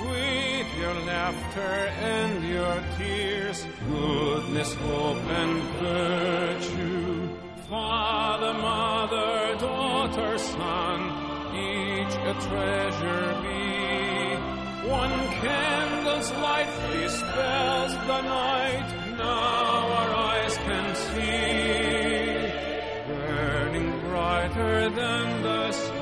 With 0.08 0.68
your 0.78 0.94
laughter 1.12 1.76
and 2.14 2.44
your 2.48 2.76
tears, 2.96 3.66
goodness, 3.88 4.74
hope, 4.74 5.24
and 5.42 5.62
virtue. 5.82 7.28
Father, 7.68 8.54
mother, 8.54 9.56
daughter, 9.58 10.38
son, 10.38 10.98
each 11.56 12.14
a 12.32 12.34
treasure 12.46 13.28
be. 13.42 14.88
One 14.88 15.16
candle's 15.42 16.30
light 16.46 16.72
dispels 16.92 17.92
the 18.10 18.20
night, 18.22 18.88
now 19.18 19.80
our 19.98 20.10
eyes 20.30 20.56
can 20.68 20.86
see. 21.06 22.36
Burning 23.08 23.90
brighter 24.06 24.88
than 24.90 25.42
the 25.42 25.72
sun. 25.72 25.95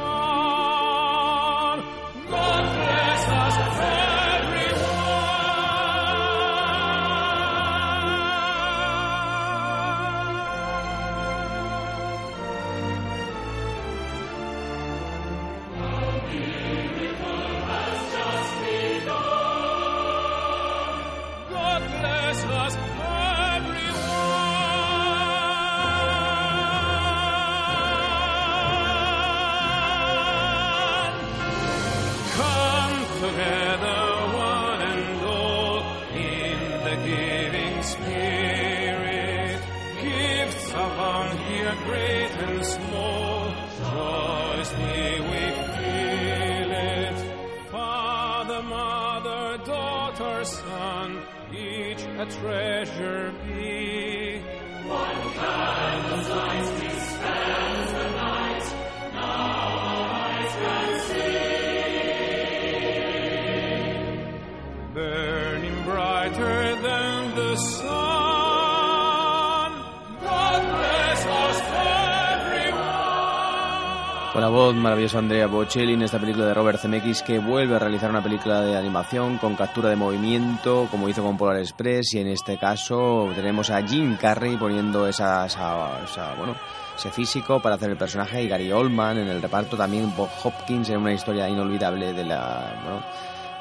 De 75.12 75.18
Andrea 75.18 75.46
Bocelli 75.48 75.92
en 75.92 76.02
esta 76.02 76.18
película 76.18 76.46
de 76.46 76.54
Robert 76.54 76.80
Zemeckis 76.80 77.22
que 77.22 77.38
vuelve 77.38 77.76
a 77.76 77.78
realizar 77.78 78.08
una 78.08 78.22
película 78.22 78.62
de 78.62 78.74
animación 78.76 79.36
con 79.36 79.54
captura 79.54 79.90
de 79.90 79.96
movimiento 79.96 80.88
como 80.90 81.08
hizo 81.10 81.22
con 81.22 81.36
Polar 81.36 81.58
Express 81.58 82.14
y 82.14 82.20
en 82.20 82.28
este 82.28 82.56
caso 82.58 83.30
tenemos 83.34 83.68
a 83.70 83.82
Jim 83.86 84.16
Carrey 84.16 84.56
poniendo 84.56 85.06
esa- 85.06 85.44
esa, 85.44 86.34
bueno, 86.38 86.54
ese 86.96 87.10
físico 87.10 87.60
para 87.60 87.74
hacer 87.74 87.90
el 87.90 87.98
personaje 87.98 88.42
y 88.42 88.48
Gary 88.48 88.72
Oldman 88.72 89.18
en 89.18 89.28
el 89.28 89.42
reparto 89.42 89.76
también 89.76 90.10
Bob 90.16 90.30
Hopkins 90.42 90.88
en 90.88 90.96
una 90.98 91.12
historia 91.12 91.48
inolvidable 91.50 92.12
de 92.14 92.24
la 92.24 92.72
bueno, 92.82 93.02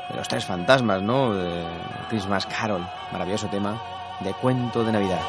de 0.10 0.16
los 0.16 0.28
tres 0.30 0.46
fantasmas, 0.46 1.02
¿no? 1.02 1.34
De 1.36 1.66
Christmas 2.10 2.46
Carol, 2.46 2.88
maravilloso 3.12 3.48
tema 3.48 3.80
de 4.22 4.32
cuento 4.34 4.84
de 4.86 4.92
Navidad. 4.94 5.20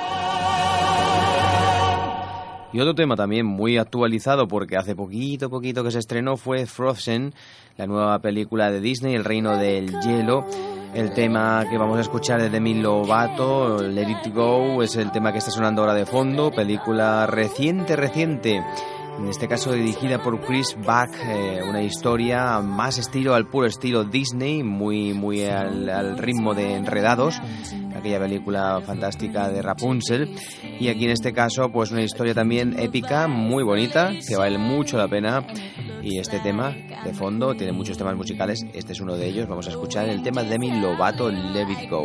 Y 2.75 2.81
otro 2.81 2.97
tema 2.97 3.15
también 3.15 3.47
muy 3.47 3.79
actualizado 3.79 4.49
porque 4.49 4.77
hace 4.77 4.97
poquito, 4.97 5.49
poquito 5.49 5.85
que 5.85 5.93
se 5.93 6.01
estrenó 6.01 6.37
fue 6.37 6.67
Frozen, 6.67 7.33
la 7.77 7.87
nueva 7.87 8.19
película 8.19 8.69
de 8.69 8.81
Disney, 8.81 9.15
El 9.15 9.25
Reino 9.25 9.57
del 9.57 10.01
Hielo. 10.01 10.45
El 10.93 11.13
tema 11.13 11.65
que 11.71 11.79
vamos 11.79 11.99
a 11.99 12.01
escuchar 12.01 12.43
de 12.43 12.51
Demi 12.51 12.75
Lovato, 12.75 13.81
Let 13.81 14.11
It 14.11 14.35
Go, 14.35 14.83
es 14.83 14.97
el 14.97 15.13
tema 15.13 15.31
que 15.31 15.39
está 15.39 15.53
sonando 15.53 15.83
ahora 15.83 15.95
de 15.95 16.05
fondo, 16.05 16.51
película 16.51 17.29
reciente, 17.29 17.95
reciente. 17.95 18.61
En 19.19 19.29
este 19.29 19.49
caso 19.49 19.73
dirigida 19.73 20.23
por 20.23 20.41
Chris 20.41 20.77
Buck, 20.77 21.15
eh, 21.25 21.61
una 21.67 21.83
historia 21.83 22.61
más 22.61 22.99
estilo, 22.99 23.35
al 23.35 23.47
puro 23.47 23.67
estilo 23.67 24.05
Disney, 24.05 24.63
muy, 24.63 25.13
muy 25.13 25.45
al, 25.45 25.89
al 25.89 26.19
ritmo 26.19 26.55
de 26.55 26.75
Enredados, 26.75 27.41
aquella 27.97 28.19
película 28.19 28.81
fantástica 28.85 29.49
de 29.49 29.63
Rapunzel. 29.63 30.35
Y 30.79 30.89
aquí 30.89 31.05
en 31.05 31.11
este 31.11 31.33
caso, 31.33 31.71
pues 31.71 31.91
una 31.91 32.03
historia 32.03 32.35
también 32.35 32.79
épica, 32.79 33.29
muy 33.29 33.63
bonita, 33.63 34.11
que 34.27 34.37
vale 34.37 34.59
mucho 34.59 34.99
la 34.99 35.09
pena. 35.09 35.47
Y 36.03 36.19
este 36.19 36.39
tema 36.41 36.75
de 37.05 37.15
fondo 37.15 37.55
tiene 37.55 37.73
muchos 37.73 37.97
temas 37.97 38.15
musicales, 38.17 38.67
este 38.75 38.93
es 38.93 39.01
uno 39.01 39.17
de 39.17 39.27
ellos. 39.27 39.49
Vamos 39.49 39.67
a 39.69 39.71
escuchar 39.71 40.09
el 40.09 40.23
tema 40.23 40.43
de 40.43 40.51
Demi 40.51 40.81
Lovato, 40.81 41.31
Let 41.31 41.71
It 41.71 41.89
Go. 41.89 42.05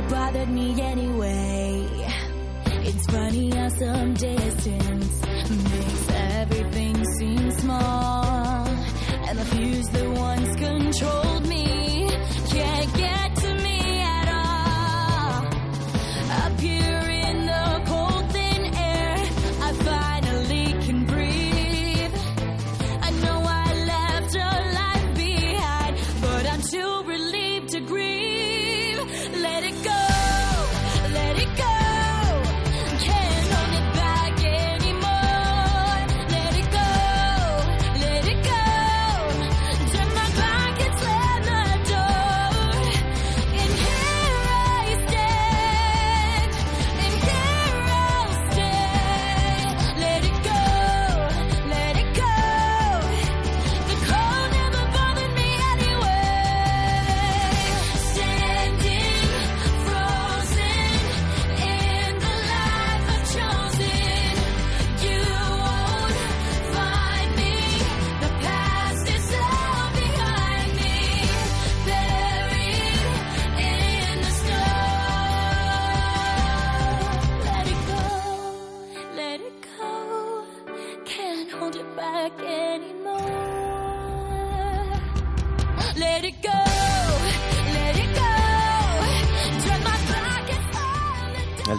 never 0.00 0.14
bothered 0.14 0.48
me 0.48 0.80
anyway. 0.80 1.86
It's 2.82 3.06
funny 3.06 3.50
how 3.50 3.68
some 3.68 4.14
distance 4.14 5.22
makes 5.24 6.10
everything 6.10 7.04
seem 7.18 7.50
small. 7.52 8.66
And 9.28 9.38
the 9.38 9.44
fears 9.44 9.86
that 9.88 10.10
once 10.10 10.56
controlled 10.56 11.46
me 11.48 11.69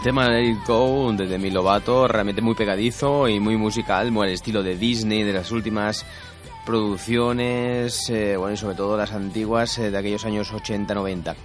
El 0.01 0.05
tema 0.05 0.27
de 0.27 0.41
Let 0.41 0.49
It 0.49 0.65
Go 0.65 1.13
de 1.13 1.27
Demi 1.27 1.51
Lovato, 1.51 2.07
realmente 2.07 2.41
muy 2.41 2.55
pegadizo 2.55 3.29
y 3.29 3.39
muy 3.39 3.55
musical, 3.55 4.11
muy 4.11 4.25
al 4.25 4.33
estilo 4.33 4.63
de 4.63 4.75
Disney, 4.75 5.21
de 5.21 5.31
las 5.31 5.51
últimas 5.51 6.07
producciones, 6.65 8.09
eh, 8.09 8.35
bueno, 8.35 8.55
y 8.55 8.57
sobre 8.57 8.75
todo 8.75 8.97
las 8.97 9.11
antiguas 9.11 9.77
eh, 9.77 9.91
de 9.91 9.97
aquellos 9.99 10.25
años 10.25 10.51
80-90. 10.51 11.35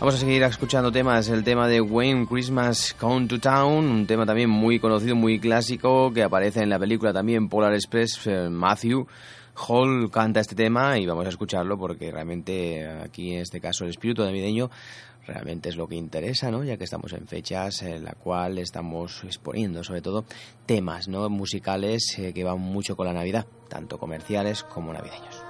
Vamos 0.00 0.14
a 0.14 0.16
seguir 0.16 0.42
escuchando 0.44 0.90
temas, 0.90 1.28
el 1.28 1.44
tema 1.44 1.68
de 1.68 1.82
Wayne 1.82 2.26
Christmas 2.26 2.96
Come 2.98 3.26
to 3.26 3.38
Town, 3.38 3.84
un 3.84 4.06
tema 4.06 4.24
también 4.24 4.48
muy 4.48 4.80
conocido, 4.80 5.14
muy 5.14 5.38
clásico, 5.38 6.10
que 6.10 6.22
aparece 6.22 6.62
en 6.62 6.70
la 6.70 6.78
película 6.78 7.12
también 7.12 7.50
Polar 7.50 7.74
Express, 7.74 8.18
eh, 8.28 8.48
Matthew. 8.48 9.06
Hall 9.56 10.10
canta 10.10 10.40
este 10.40 10.54
tema 10.54 10.98
y 10.98 11.06
vamos 11.06 11.26
a 11.26 11.30
escucharlo 11.30 11.78
porque 11.78 12.10
realmente 12.10 12.86
aquí 12.86 13.32
en 13.32 13.40
este 13.40 13.60
caso 13.60 13.84
el 13.84 13.90
espíritu 13.90 14.22
navideño 14.22 14.70
realmente 15.26 15.68
es 15.68 15.76
lo 15.76 15.88
que 15.88 15.96
interesa, 15.96 16.50
¿no? 16.50 16.62
Ya 16.62 16.76
que 16.76 16.84
estamos 16.84 17.12
en 17.12 17.26
fechas 17.26 17.82
en 17.82 18.04
la 18.04 18.12
cual 18.12 18.58
estamos 18.58 19.24
exponiendo 19.24 19.82
sobre 19.82 20.02
todo 20.02 20.24
temas, 20.66 21.08
¿no? 21.08 21.28
musicales 21.28 22.18
eh, 22.18 22.32
que 22.32 22.44
van 22.44 22.60
mucho 22.60 22.96
con 22.96 23.06
la 23.06 23.12
Navidad, 23.12 23.46
tanto 23.68 23.98
comerciales 23.98 24.62
como 24.62 24.92
navideños. 24.92 25.45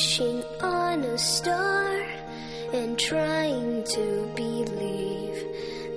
Wishing 0.00 0.42
on 0.62 1.04
a 1.04 1.18
star 1.18 1.92
and 2.72 2.98
trying 2.98 3.84
to 3.84 4.32
believe 4.34 5.44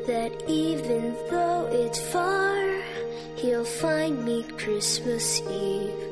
that 0.06 0.30
even 0.46 1.16
though 1.30 1.70
it's 1.72 2.02
far, 2.12 2.82
he'll 3.38 3.64
find 3.64 4.26
me 4.26 4.44
Christmas 4.58 5.40
Eve. 5.50 6.04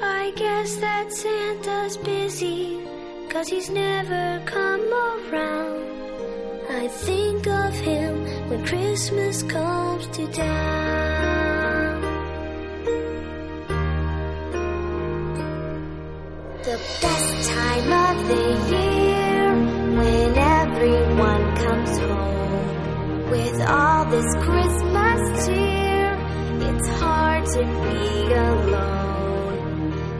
I 0.00 0.32
guess 0.36 0.76
that 0.76 1.12
Santa's 1.12 1.96
busy, 1.96 2.80
cause 3.28 3.48
he's 3.48 3.70
never 3.70 4.40
come 4.46 4.86
around. 5.08 5.82
I 6.70 6.86
think 6.86 7.48
of 7.48 7.74
him 7.74 8.48
when 8.48 8.64
Christmas 8.64 9.42
comes 9.42 10.06
to 10.16 10.28
town. 10.28 10.85
Best 17.02 17.48
time 17.50 17.90
of 18.06 18.16
the 18.28 18.46
year 18.74 19.44
when 19.98 20.30
everyone 20.38 21.44
comes 21.56 21.98
home 21.98 23.30
with 23.30 23.60
all 23.68 24.04
this 24.10 24.30
Christmas 24.46 25.20
cheer. 25.46 26.08
It's 26.68 26.88
hard 27.00 27.44
to 27.56 27.62
be 27.84 28.32
alone. 28.32 29.58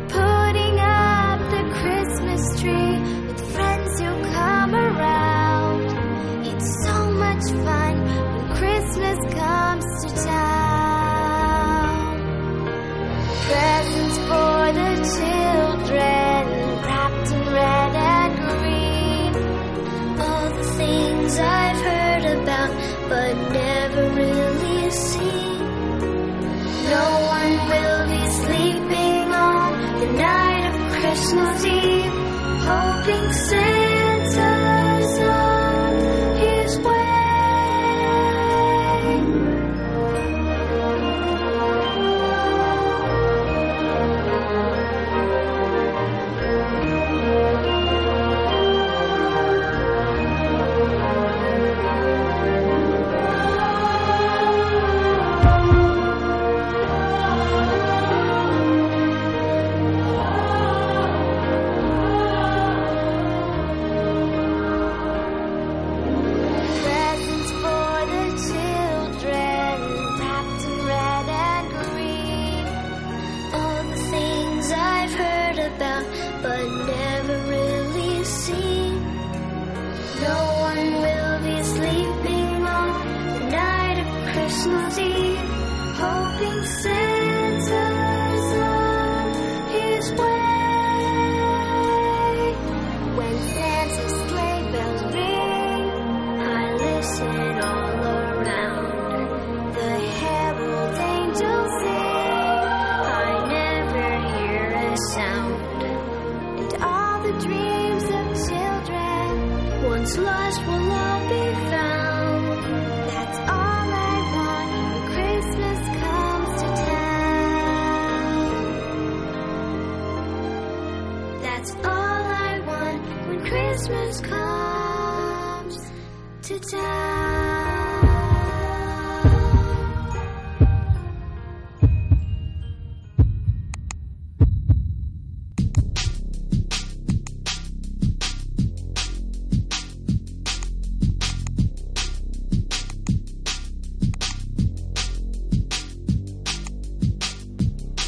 Putting 0.09 0.77
up 0.81 1.39
the 1.55 1.65
Christmas 1.81 2.43
tree 2.61 2.95
with 3.27 3.41
friends 3.55 3.91
who 4.01 4.11
come 4.33 4.75
around. 4.75 5.83
It's 6.47 6.71
so 6.85 7.11
much 7.13 7.45
fun 7.65 7.95
when 8.35 8.47
Christmas 8.57 9.19
comes 9.35 9.87
to 10.03 10.09
town. 10.25 10.47
Presents 13.47 14.19
for 14.29 14.73
the 14.79 14.91
children, 15.15 15.46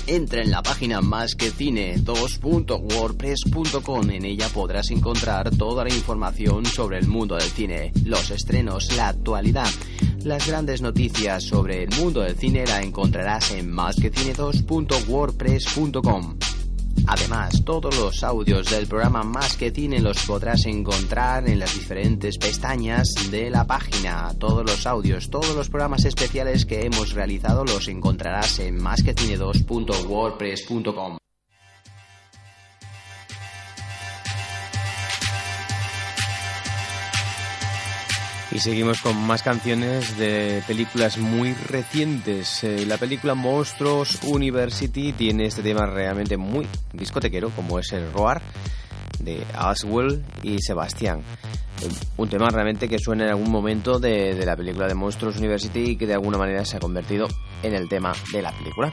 Entra 0.09 0.43
en 0.43 0.51
la 0.51 0.63
página 0.63 1.01
más 1.03 1.35
que 1.35 1.51
cine 1.51 1.99
2.wordpress.com. 1.99 4.11
En 4.11 4.25
ella 4.25 4.49
podrás 4.49 4.91
encontrar 4.91 5.55
toda 5.55 5.85
la 5.85 5.93
información 5.93 6.65
sobre 6.65 6.99
el 6.99 7.07
mundo 7.07 7.37
del 7.37 7.51
cine, 7.51 7.93
los 8.07 8.31
estrenos, 8.31 8.97
la 8.97 9.09
actualidad. 9.09 9.69
Las 10.25 10.49
grandes 10.49 10.81
noticias 10.81 11.45
sobre 11.45 11.83
el 11.83 11.91
mundo 11.91 12.23
del 12.23 12.39
cine 12.39 12.65
la 12.65 12.81
encontrarás 12.81 13.53
en 13.53 13.71
másquecine2.wordpress.com. 13.71 16.38
Además, 17.09 17.65
todos 17.65 17.99
los 17.99 18.23
audios 18.23 18.71
del 18.71 18.87
programa 18.87 19.25
Más 19.25 19.57
que 19.57 19.71
Cine 19.71 20.01
los 20.01 20.27
podrás 20.27 20.67
encontrar 20.67 21.49
en 21.49 21.59
las 21.59 21.73
diferentes 21.73 22.37
pestañas 22.37 23.09
de 23.31 23.49
la 23.49 23.67
página. 23.67 24.35
Todos 24.39 24.67
los 24.67 24.87
audios, 24.87 25.31
todos 25.31 25.57
los 25.57 25.71
programas 25.71 26.05
especiales 26.05 26.67
que 26.67 26.85
hemos 26.85 27.15
realizado 27.15 27.65
los 27.65 27.89
encontrarás 27.89 28.59
en 28.59 28.79
másquecine2.wordpress.com. 28.79 31.17
Y 38.51 38.61
seguimos 38.61 39.03
con 39.03 39.17
más 39.27 39.43
canciones 39.43 40.17
de 40.17 40.63
películas 40.67 41.19
muy 41.19 41.53
recientes. 41.53 42.65
Eh, 42.65 42.87
la 42.87 42.97
película 42.97 43.35
Monstruos 43.35 44.23
University 44.23 45.13
tiene 45.13 45.47
este 45.47 45.63
tema 45.63 45.85
realmente 45.85 46.39
muy 46.39 46.67
discotequero, 46.95 47.51
como 47.51 47.79
es 47.79 47.93
el 47.93 48.11
Roar 48.11 48.41
de 49.21 49.45
Aswell 49.55 50.25
y 50.43 50.59
Sebastián. 50.61 51.23
un 52.17 52.29
tema 52.29 52.49
realmente 52.49 52.89
que 52.89 52.99
suena 52.99 53.25
en 53.25 53.31
algún 53.31 53.51
momento 53.51 53.99
de, 53.99 54.35
de 54.35 54.47
la 54.47 54.57
película 54.57 54.89
de 54.89 54.95
Monstruos 54.95 55.37
University 55.37 55.91
y 55.91 55.97
que 55.97 56.07
de 56.07 56.15
alguna 56.15 56.39
manera 56.39 56.65
se 56.65 56.79
ha 56.79 56.81
convertido 56.81 57.29
en 57.63 57.75
el 57.75 57.89
tema 57.89 58.13
de 58.33 58.43
la 58.43 58.53
película. 58.53 58.93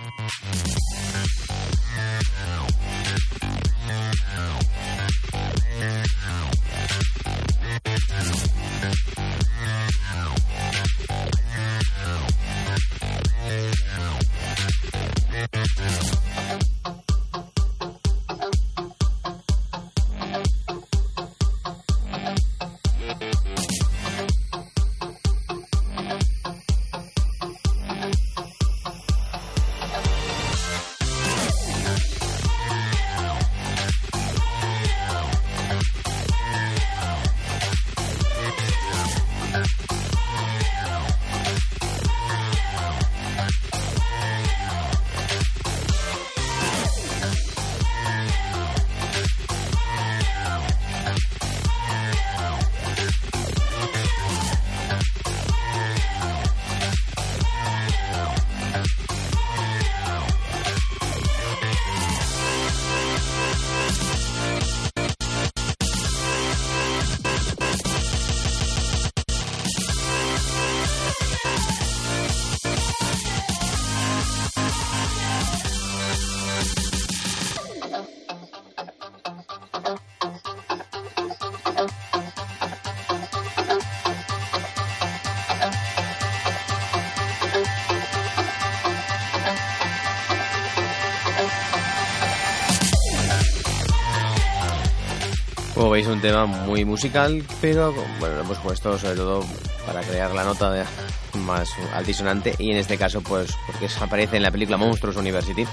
Veis, 95.95 96.07
un 96.07 96.19
tema 96.19 96.45
muy 96.45 96.83
musical, 96.83 97.41
pero 97.61 97.93
bueno, 98.19 98.35
lo 98.35 98.41
hemos 98.41 98.57
puesto 98.59 98.97
sobre 98.99 99.15
todo 99.15 99.45
para 99.85 100.01
crear 100.01 100.33
la 100.33 100.43
nota 100.43 100.69
de- 100.71 100.83
más 101.39 101.69
altisonante 101.93 102.53
y 102.59 102.71
en 102.71 102.77
este 102.77 102.97
caso, 102.97 103.21
pues, 103.21 103.49
porque 103.67 103.87
aparece 104.01 104.37
en 104.37 104.43
la 104.43 104.51
película 104.51 104.77
Monstruos 104.77 105.15
University. 105.15 105.65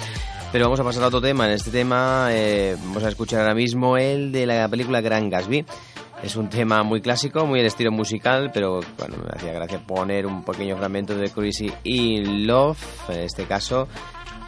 Pero 0.53 0.67
vamos 0.67 0.79
a 0.81 0.85
pasar 0.85 1.03
a 1.05 1.07
otro 1.07 1.21
tema. 1.21 1.47
En 1.47 1.53
este 1.55 1.71
tema 1.71 2.29
eh, 2.31 2.77
vamos 2.85 3.03
a 3.05 3.09
escuchar 3.09 3.41
ahora 3.41 3.55
mismo 3.55 3.97
el 3.97 4.31
de 4.33 4.47
la 4.47 4.69
película 4.69 5.01
Gran 5.01 5.31
Gatsby. 5.31 5.65
Es 6.23 6.37
un 6.37 6.49
tema 6.49 6.83
muy 6.85 7.01
clásico, 7.01 7.47
muy 7.47 7.59
el 7.61 7.67
estilo 7.67 7.91
musical, 7.91 8.51
pero 8.55 8.81
bueno, 8.99 9.17
me 9.25 9.31
hacía 9.35 9.53
gracia 9.53 9.81
poner 9.85 10.27
un 10.27 10.45
pequeño 10.45 10.77
fragmento 10.77 11.17
de 11.17 11.31
Crazy 11.31 11.73
in 11.85 12.47
Love, 12.47 12.79
en 13.09 13.21
este 13.21 13.45
caso 13.45 13.89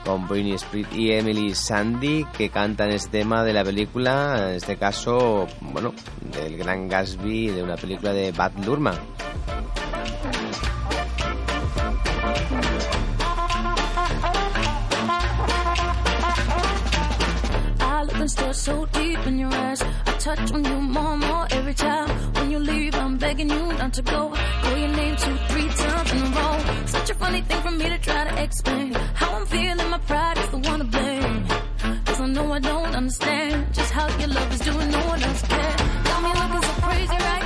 con 0.05 0.29
Britney 0.29 0.55
Spears 0.55 0.93
y 0.93 1.13
Emily 1.13 1.55
Sandy 1.55 2.25
que 2.37 2.51
cantan 2.51 2.91
este 2.91 3.19
tema 3.19 3.43
de 3.45 3.53
la 3.53 3.65
película, 3.65 4.51
en 4.51 4.57
este 4.57 4.77
caso, 4.77 5.47
bueno, 5.61 5.95
del 6.37 6.57
Gran 6.57 6.89
Gatsby, 6.89 7.49
de 7.49 7.63
una 7.63 7.77
película 7.77 8.13
de 8.13 8.33
Bad 8.33 8.53
row. 8.65 8.95
Such 27.05 27.17
a 27.17 27.19
funny 27.19 27.43
thing 27.43 27.61
for 27.61 27.71
me 27.71 27.87
to 27.91 27.99
try 27.99 28.25
to 28.25 28.43
explain. 28.43 28.95
How 28.95 29.35
I'm 29.35 29.45
feeling, 29.45 29.91
my 29.91 29.99
pride 29.99 30.39
is 30.39 30.49
the 30.49 30.57
one 30.57 30.79
to 30.79 30.85
blame. 30.87 31.47
Cause 32.07 32.19
I 32.19 32.27
know 32.29 32.51
I 32.51 32.59
don't 32.61 32.97
understand 32.97 33.75
just 33.75 33.93
how 33.93 34.09
your 34.19 34.29
love 34.29 34.55
is 34.55 34.61
doing, 34.61 34.91
no 34.91 35.07
one 35.09 35.23
else 35.23 35.43
can. 35.43 35.77
Got 36.05 36.23
me 36.23 36.31
looking 36.41 36.63
so 36.63 36.81
crazy 36.81 37.13
right 37.13 37.44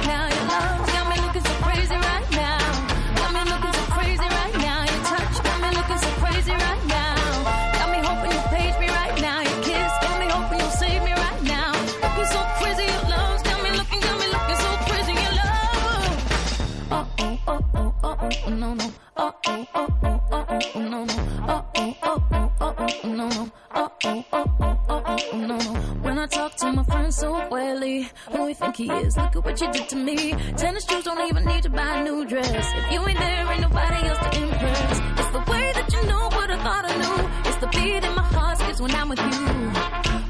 When 26.02 26.18
I 26.18 26.26
talk 26.26 26.54
to 26.56 26.72
my 26.72 26.82
friends 26.84 27.16
so 27.16 27.48
welly, 27.48 28.10
who 28.30 28.46
we 28.46 28.54
think 28.54 28.76
he 28.76 28.90
is? 28.90 29.16
Look 29.16 29.36
at 29.36 29.44
what 29.44 29.60
you 29.60 29.72
did 29.72 29.88
to 29.88 29.96
me. 29.96 30.32
Tennis 30.56 30.84
shoes 30.84 31.04
don't 31.04 31.20
even 31.28 31.44
need 31.44 31.62
to 31.62 31.70
buy 31.70 31.98
a 31.98 32.04
new 32.04 32.26
dress. 32.26 32.72
If 32.76 32.92
you 32.92 33.00
ain't 33.08 33.18
there, 33.18 33.52
ain't 33.52 33.60
nobody 33.60 34.06
else 34.08 34.18
to 34.18 34.42
impress. 34.42 35.00
It's 35.20 35.30
the 35.30 35.44
way 35.50 35.72
that 35.76 35.92
you 35.92 36.02
know 36.06 36.24
what 36.28 36.50
I 36.50 36.56
thought 36.62 36.84
I 36.90 36.96
knew. 36.96 37.28
It's 37.48 37.56
the 37.58 37.66
beat 37.68 38.04
in 38.04 38.14
my 38.14 38.22
heart 38.22 38.58
skips 38.58 38.80
when 38.80 38.94
I'm 38.94 39.08
with 39.08 39.20
you. 39.20 39.72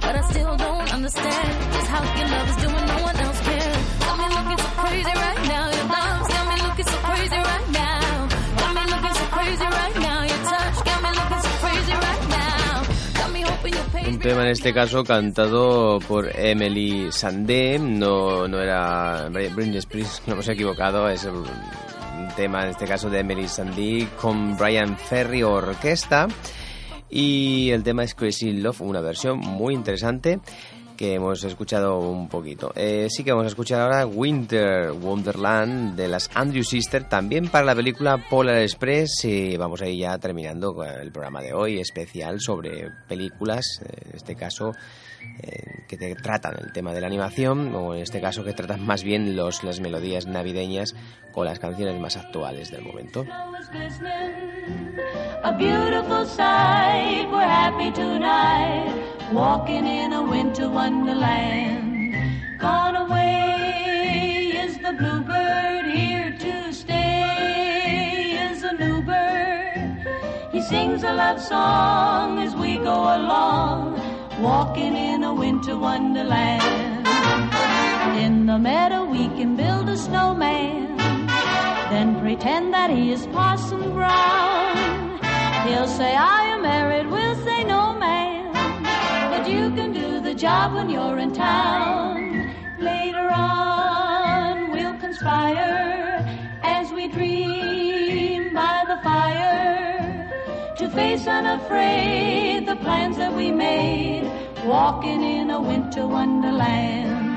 But 0.00 0.14
I 0.16 0.20
still 0.30 0.56
don't 0.56 0.92
understand 0.94 1.72
just 1.72 1.88
how 1.88 2.02
your 2.18 2.28
love 2.28 2.48
is 2.50 2.56
doing. 2.56 2.86
No 2.86 3.02
one 3.02 3.16
else 3.16 3.40
can. 3.40 3.84
Got 4.00 4.18
me 4.18 4.26
looking 4.36 4.58
so 4.58 4.68
crazy 4.82 5.12
right 5.14 5.48
now. 5.48 5.67
Tema 14.28 14.42
en 14.42 14.50
este 14.50 14.74
caso 14.74 15.04
cantado 15.04 16.00
por 16.00 16.28
Emily 16.38 17.10
Sandé, 17.10 17.78
no, 17.78 18.46
no 18.46 18.60
era 18.60 19.30
Britney 19.30 19.78
Spears, 19.78 20.20
no 20.26 20.34
hemos 20.34 20.46
equivocado, 20.48 21.08
es 21.08 21.24
un 21.24 21.46
tema 22.36 22.64
en 22.64 22.72
este 22.72 22.84
caso 22.84 23.08
de 23.08 23.20
Emily 23.20 23.48
Sandé 23.48 24.06
con 24.20 24.54
Brian 24.58 24.98
Ferry 24.98 25.42
Orquesta. 25.42 26.28
Y 27.08 27.70
el 27.70 27.82
tema 27.82 28.04
es 28.04 28.14
Crazy 28.14 28.52
Love, 28.52 28.82
una 28.82 29.00
versión 29.00 29.38
muy 29.38 29.72
interesante 29.72 30.40
que 30.98 31.14
hemos 31.14 31.44
escuchado 31.44 32.00
un 32.00 32.28
poquito. 32.28 32.72
Eh, 32.74 33.06
sí 33.08 33.22
que 33.22 33.30
vamos 33.30 33.44
a 33.44 33.48
escuchar 33.48 33.80
ahora 33.80 34.04
Winter 34.04 34.90
Wonderland 34.90 35.94
de 35.94 36.08
las 36.08 36.28
Andrew 36.34 36.64
Sister, 36.64 37.04
también 37.04 37.48
para 37.48 37.64
la 37.64 37.76
película 37.76 38.18
Polar 38.28 38.58
Express 38.58 39.24
y 39.24 39.56
vamos 39.56 39.80
a 39.80 39.86
ir 39.86 40.00
ya 40.00 40.18
terminando 40.18 40.82
el 40.84 41.12
programa 41.12 41.40
de 41.40 41.54
hoy 41.54 41.78
especial 41.78 42.40
sobre 42.40 42.90
películas, 43.06 43.80
eh, 43.84 44.08
en 44.10 44.16
este 44.16 44.34
caso 44.34 44.72
eh, 45.42 45.84
que 45.86 45.96
te 45.96 46.14
tratan 46.14 46.54
el 46.60 46.72
tema 46.72 46.92
de 46.92 47.00
la 47.00 47.06
animación 47.06 47.74
o 47.74 47.94
en 47.94 48.02
este 48.02 48.20
caso 48.20 48.44
que 48.44 48.52
tratan 48.52 48.84
más 48.84 49.02
bien 49.02 49.36
los, 49.36 49.64
las 49.64 49.80
melodías 49.80 50.26
navideñas 50.26 50.94
con 51.32 51.46
las 51.46 51.58
canciones 51.58 51.98
más 52.00 52.16
actuales 52.16 52.70
del 52.70 52.82
momento. 52.82 53.24
Sings 70.68 71.02
a 71.02 71.14
love 71.14 71.40
song 71.40 72.40
as 72.40 72.54
we 72.54 72.76
go 72.76 72.92
along, 72.92 73.96
walking 74.40 74.96
in 74.96 75.24
a 75.24 75.34
winter 75.34 75.76
wonderland. 75.76 77.06
In 78.16 78.46
the 78.46 78.58
meadow 78.58 79.04
we 79.04 79.28
can 79.28 79.56
build 79.56 79.88
a 79.88 79.96
snowman, 79.96 80.96
then 81.90 82.18
pretend 82.20 82.72
that 82.72 82.90
he 82.90 83.10
is 83.10 83.26
Parson 83.28 83.92
Brown. 83.92 85.18
He'll 85.66 85.88
say, 85.88 86.14
I 86.14 86.42
am 86.54 86.62
married, 86.62 87.06
we'll 87.08 87.34
say, 87.44 87.64
no, 87.64 87.94
man. 87.98 88.52
But 89.30 89.48
you 89.48 89.70
can 89.70 89.92
do 89.92 90.20
the 90.20 90.34
job 90.34 90.74
when 90.74 90.88
you're 90.88 91.18
in 91.18 91.32
town. 91.32 92.54
Later 92.78 93.28
on, 93.28 94.70
we'll 94.70 94.96
conspire 94.98 95.87
face 100.90 101.26
unafraid 101.26 102.66
the 102.66 102.76
plans 102.76 103.16
that 103.16 103.32
we 103.32 103.50
made, 103.50 104.24
walking 104.64 105.22
in 105.22 105.50
a 105.50 105.60
winter 105.60 106.06
wonderland. 106.06 107.28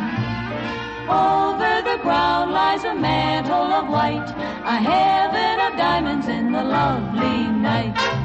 Over 1.10 1.82
the 1.90 1.98
ground 2.02 2.52
lies 2.52 2.84
a 2.84 2.96
mantle 2.96 3.72
of 3.80 3.90
white, 3.90 4.30
a 4.66 4.78
heaven 4.78 5.60
of 5.60 5.78
diamonds 5.78 6.28
in 6.28 6.52
the 6.52 6.64
lovely 6.64 7.48
night. 7.48 8.21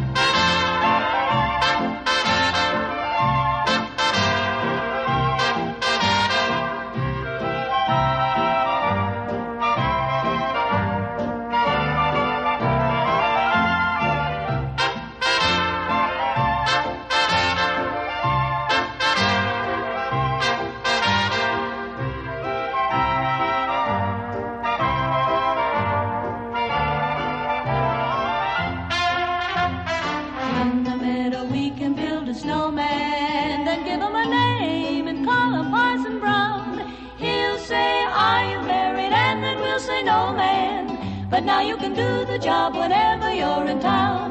Whenever 42.74 43.32
you're 43.32 43.66
in 43.66 43.80
town. 43.80 44.30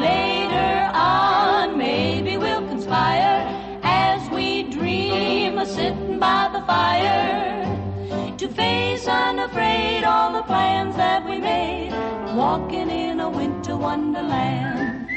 Later 0.00 0.90
on, 0.94 1.78
maybe 1.78 2.36
we'll 2.36 2.66
conspire 2.68 3.44
as 3.82 4.28
we 4.30 4.64
dream 4.64 5.58
of 5.58 5.68
sitting 5.68 6.18
by 6.18 6.50
the 6.52 6.60
fire 6.66 7.64
to 8.38 8.48
face 8.48 9.06
unafraid 9.06 10.04
all 10.04 10.32
the 10.32 10.42
plans 10.42 10.94
that 10.96 11.26
we 11.28 11.38
made, 11.38 11.92
walking 12.34 12.90
in 12.90 13.20
a 13.20 13.30
winter 13.30 13.76
wonderland. 13.76 15.08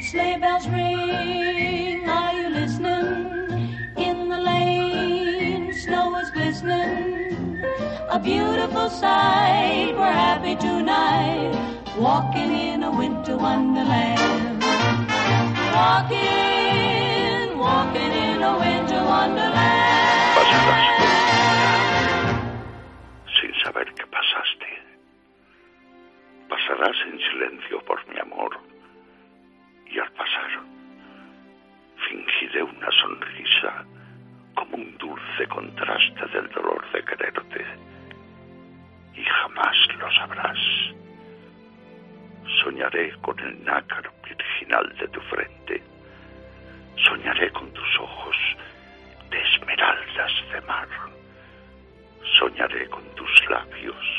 Sleigh 0.00 0.38
bells 0.38 0.66
ring, 0.68 2.08
are 2.08 2.32
you 2.32 2.48
listening? 2.50 3.76
In 3.96 4.28
the 4.28 4.38
lane, 4.38 5.74
snow 5.74 6.16
is 6.18 6.30
glistening. 6.30 7.62
A 8.10 8.18
beautiful 8.18 8.88
sight, 8.90 9.92
we're 9.96 10.12
happy 10.12 10.56
tonight, 10.56 11.52
walking 11.98 12.54
in 12.54 12.82
a 12.84 12.90
winter 12.90 13.36
wonderland. 13.36 14.62
Walking, 15.74 17.58
walking 17.58 18.12
in 18.12 18.42
a 18.42 18.58
winter 18.58 19.02
wonderland. 19.04 19.78
sin 23.40 23.52
saber 23.62 23.86
que 23.94 24.06
pasaste. 24.06 24.70
Pasarás 26.48 26.96
en 27.06 27.18
silencio 27.18 27.84
por 27.84 27.98
mi 28.08 28.18
amor 28.18 28.67
Soñaré 42.98 43.16
con 43.22 43.38
el 43.38 43.64
nácar 43.64 44.10
virginal 44.24 44.92
de 44.98 45.06
tu 45.08 45.20
frente. 45.20 45.80
Soñaré 46.96 47.48
con 47.52 47.72
tus 47.72 48.00
ojos 48.00 48.36
de 49.30 49.40
esmeraldas 49.40 50.32
de 50.52 50.60
mar. 50.62 50.88
Soñaré 52.40 52.88
con 52.88 53.04
tus 53.14 53.48
labios 53.48 54.17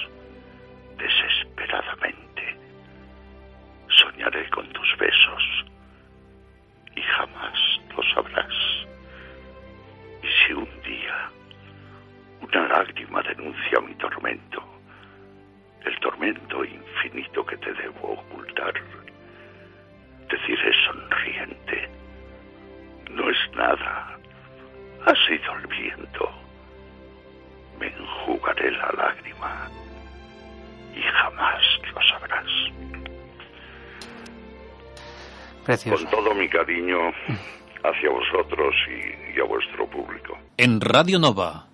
Con 35.84 36.06
todo 36.10 36.34
mi 36.36 36.50
cariño 36.50 36.98
hacia 37.84 38.10
vosotros 38.10 38.74
y, 38.90 39.38
y 39.38 39.42
a 39.42 39.46
vuestro 39.46 39.90
público. 39.90 40.38
En 40.58 40.82
Radio 40.82 41.20
Nova, 41.20 41.68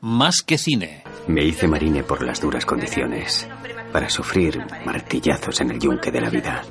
más 0.00 0.42
que 0.42 0.56
cine. 0.56 1.02
Me 1.26 1.44
hice 1.44 1.68
marine 1.68 2.02
por 2.02 2.22
las 2.22 2.40
duras 2.40 2.64
condiciones, 2.64 3.48
para 3.92 4.08
sufrir 4.08 4.58
martillazos 4.84 5.60
en 5.60 5.72
el 5.72 5.78
yunque 5.78 6.10
de 6.10 6.20
la 6.20 6.30
vida. 6.30 6.62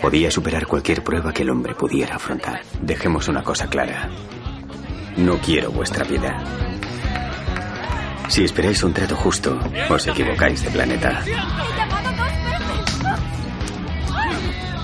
Podía 0.00 0.30
superar 0.30 0.66
cualquier 0.66 1.02
prueba 1.02 1.32
que 1.32 1.42
el 1.42 1.50
hombre 1.50 1.74
pudiera 1.74 2.16
afrontar. 2.16 2.62
Dejemos 2.80 3.28
una 3.28 3.42
cosa 3.42 3.68
clara. 3.68 4.08
No 5.16 5.38
quiero 5.38 5.70
vuestra 5.70 6.04
piedad. 6.04 6.44
Si 8.28 8.44
esperáis 8.44 8.82
un 8.82 8.92
trato 8.92 9.16
justo, 9.16 9.58
os 9.88 10.06
equivocáis 10.06 10.64
de 10.64 10.70
planeta. 10.70 11.22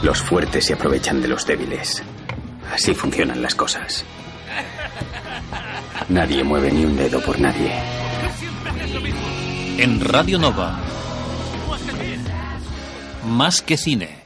Los 0.02 0.20
fuertes 0.20 0.66
se 0.66 0.74
aprovechan 0.74 1.22
de 1.22 1.28
los 1.28 1.46
débiles. 1.46 2.02
Así 2.72 2.92
funcionan 2.94 3.40
las 3.40 3.54
cosas. 3.54 4.04
Nadie 6.08 6.42
mueve 6.42 6.72
ni 6.72 6.84
un 6.84 6.96
dedo 6.96 7.20
por 7.20 7.38
nadie. 7.38 7.72
En 9.78 10.00
Radio 10.00 10.38
Nova, 10.38 10.80
más 13.24 13.62
que 13.62 13.76
cine. 13.76 14.22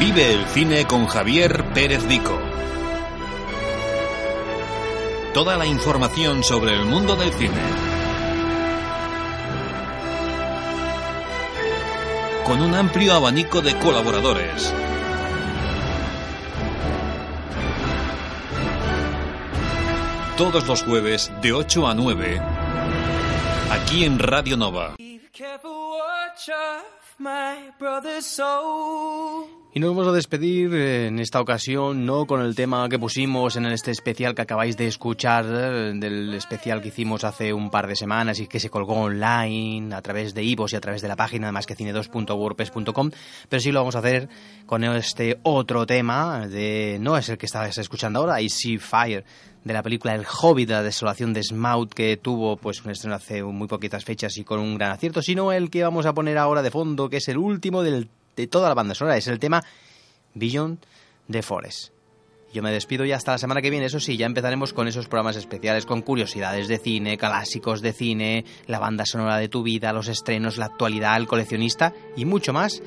Vive 0.00 0.34
el 0.34 0.46
cine 0.46 0.86
con 0.86 1.06
Javier 1.06 1.64
Pérez 1.74 2.06
Vico. 2.06 2.55
Toda 5.36 5.58
la 5.58 5.66
información 5.66 6.42
sobre 6.42 6.72
el 6.72 6.86
mundo 6.86 7.14
del 7.14 7.30
cine. 7.30 7.60
Con 12.46 12.62
un 12.62 12.74
amplio 12.74 13.12
abanico 13.12 13.60
de 13.60 13.78
colaboradores. 13.78 14.72
Todos 20.38 20.66
los 20.66 20.82
jueves 20.84 21.30
de 21.42 21.52
8 21.52 21.86
a 21.86 21.94
9. 21.94 22.40
Aquí 23.72 24.06
en 24.06 24.18
Radio 24.18 24.56
Nova. 24.56 24.94
Y 29.76 29.78
nos 29.78 29.90
vamos 29.90 30.08
a 30.08 30.12
despedir 30.12 30.72
eh, 30.72 31.08
en 31.08 31.18
esta 31.18 31.38
ocasión 31.38 32.06
no 32.06 32.24
con 32.24 32.40
el 32.40 32.54
tema 32.54 32.88
que 32.88 32.98
pusimos 32.98 33.56
en 33.56 33.66
este 33.66 33.90
especial 33.90 34.34
que 34.34 34.40
acabáis 34.40 34.78
de 34.78 34.86
escuchar, 34.86 35.44
eh, 35.46 35.92
del 35.94 36.32
especial 36.32 36.80
que 36.80 36.88
hicimos 36.88 37.24
hace 37.24 37.52
un 37.52 37.68
par 37.68 37.86
de 37.86 37.94
semanas 37.94 38.40
y 38.40 38.46
que 38.46 38.58
se 38.58 38.70
colgó 38.70 38.94
online 38.94 39.94
a 39.94 40.00
través 40.00 40.32
de 40.32 40.42
Ivos 40.42 40.72
y 40.72 40.76
a 40.76 40.80
través 40.80 41.02
de 41.02 41.08
la 41.08 41.16
página 41.16 41.48
de 41.48 41.52
masquecine2.wordpress.com, 41.52 43.10
pero 43.50 43.60
sí 43.60 43.70
lo 43.70 43.80
vamos 43.80 43.96
a 43.96 43.98
hacer 43.98 44.30
con 44.64 44.82
este 44.82 45.40
otro 45.42 45.84
tema, 45.84 46.48
de 46.48 46.96
no 46.98 47.18
es 47.18 47.28
el 47.28 47.36
que 47.36 47.44
estabas 47.44 47.76
escuchando 47.76 48.20
ahora, 48.20 48.40
I 48.40 48.48
See 48.48 48.78
Fire, 48.78 49.26
de 49.62 49.74
la 49.74 49.82
película 49.82 50.14
El 50.14 50.24
Hobbit, 50.24 50.70
la 50.70 50.82
desolación 50.82 51.34
de 51.34 51.42
Smaug, 51.42 51.90
que 51.90 52.16
tuvo 52.16 52.56
pues 52.56 52.82
un 52.82 52.92
estreno 52.92 53.16
hace 53.16 53.42
muy 53.42 53.68
poquitas 53.68 54.06
fechas 54.06 54.38
y 54.38 54.44
con 54.44 54.58
un 54.58 54.78
gran 54.78 54.92
acierto, 54.92 55.20
sino 55.20 55.52
el 55.52 55.68
que 55.68 55.82
vamos 55.82 56.06
a 56.06 56.14
poner 56.14 56.38
ahora 56.38 56.62
de 56.62 56.70
fondo, 56.70 57.10
que 57.10 57.18
es 57.18 57.28
el 57.28 57.36
último 57.36 57.82
del 57.82 58.08
de 58.36 58.46
toda 58.46 58.68
la 58.68 58.74
banda 58.74 58.94
sonora. 58.94 59.16
Es 59.16 59.26
el 59.28 59.38
tema 59.38 59.64
Beyond 60.34 60.78
the 61.30 61.42
Forest. 61.42 61.92
Yo 62.52 62.62
me 62.62 62.70
despido 62.70 63.04
ya 63.04 63.16
hasta 63.16 63.32
la 63.32 63.38
semana 63.38 63.60
que 63.60 63.70
viene. 63.70 63.86
Eso 63.86 64.00
sí, 64.00 64.16
ya 64.16 64.26
empezaremos 64.26 64.72
con 64.72 64.88
esos 64.88 65.08
programas 65.08 65.36
especiales, 65.36 65.84
con 65.84 66.02
curiosidades 66.02 66.68
de 66.68 66.78
cine, 66.78 67.18
clásicos 67.18 67.82
de 67.82 67.92
cine, 67.92 68.44
la 68.66 68.78
banda 68.78 69.04
sonora 69.04 69.36
de 69.36 69.48
tu 69.48 69.62
vida, 69.62 69.92
los 69.92 70.08
estrenos, 70.08 70.56
la 70.56 70.66
actualidad, 70.66 71.16
el 71.16 71.26
coleccionista 71.26 71.92
y 72.16 72.24
mucho 72.24 72.52
más 72.52 72.82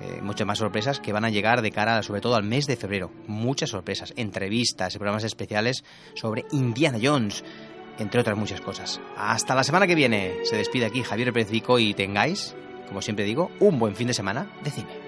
eh, 0.00 0.20
muchas 0.22 0.46
más 0.46 0.58
sorpresas 0.58 1.00
que 1.00 1.12
van 1.12 1.24
a 1.24 1.30
llegar 1.30 1.60
de 1.60 1.72
cara 1.72 2.02
sobre 2.04 2.20
todo 2.20 2.36
al 2.36 2.44
mes 2.44 2.66
de 2.66 2.76
febrero. 2.76 3.10
Muchas 3.26 3.70
sorpresas, 3.70 4.12
entrevistas 4.16 4.94
y 4.94 4.98
programas 4.98 5.24
especiales 5.24 5.82
sobre 6.14 6.44
Indiana 6.52 6.98
Jones, 7.02 7.42
entre 7.98 8.20
otras 8.20 8.38
muchas 8.38 8.60
cosas. 8.60 9.00
Hasta 9.16 9.56
la 9.56 9.64
semana 9.64 9.88
que 9.88 9.96
viene. 9.96 10.36
Se 10.44 10.56
despide 10.56 10.86
aquí 10.86 11.02
Javier 11.02 11.32
Pérez 11.32 11.50
Vico 11.50 11.80
y 11.80 11.94
tengáis, 11.94 12.54
como 12.88 13.02
siempre 13.02 13.24
digo, 13.24 13.50
un 13.60 13.78
buen 13.78 13.94
fin 13.94 14.08
de 14.08 14.14
semana 14.14 14.46
de 14.64 14.70
cine. 14.70 15.07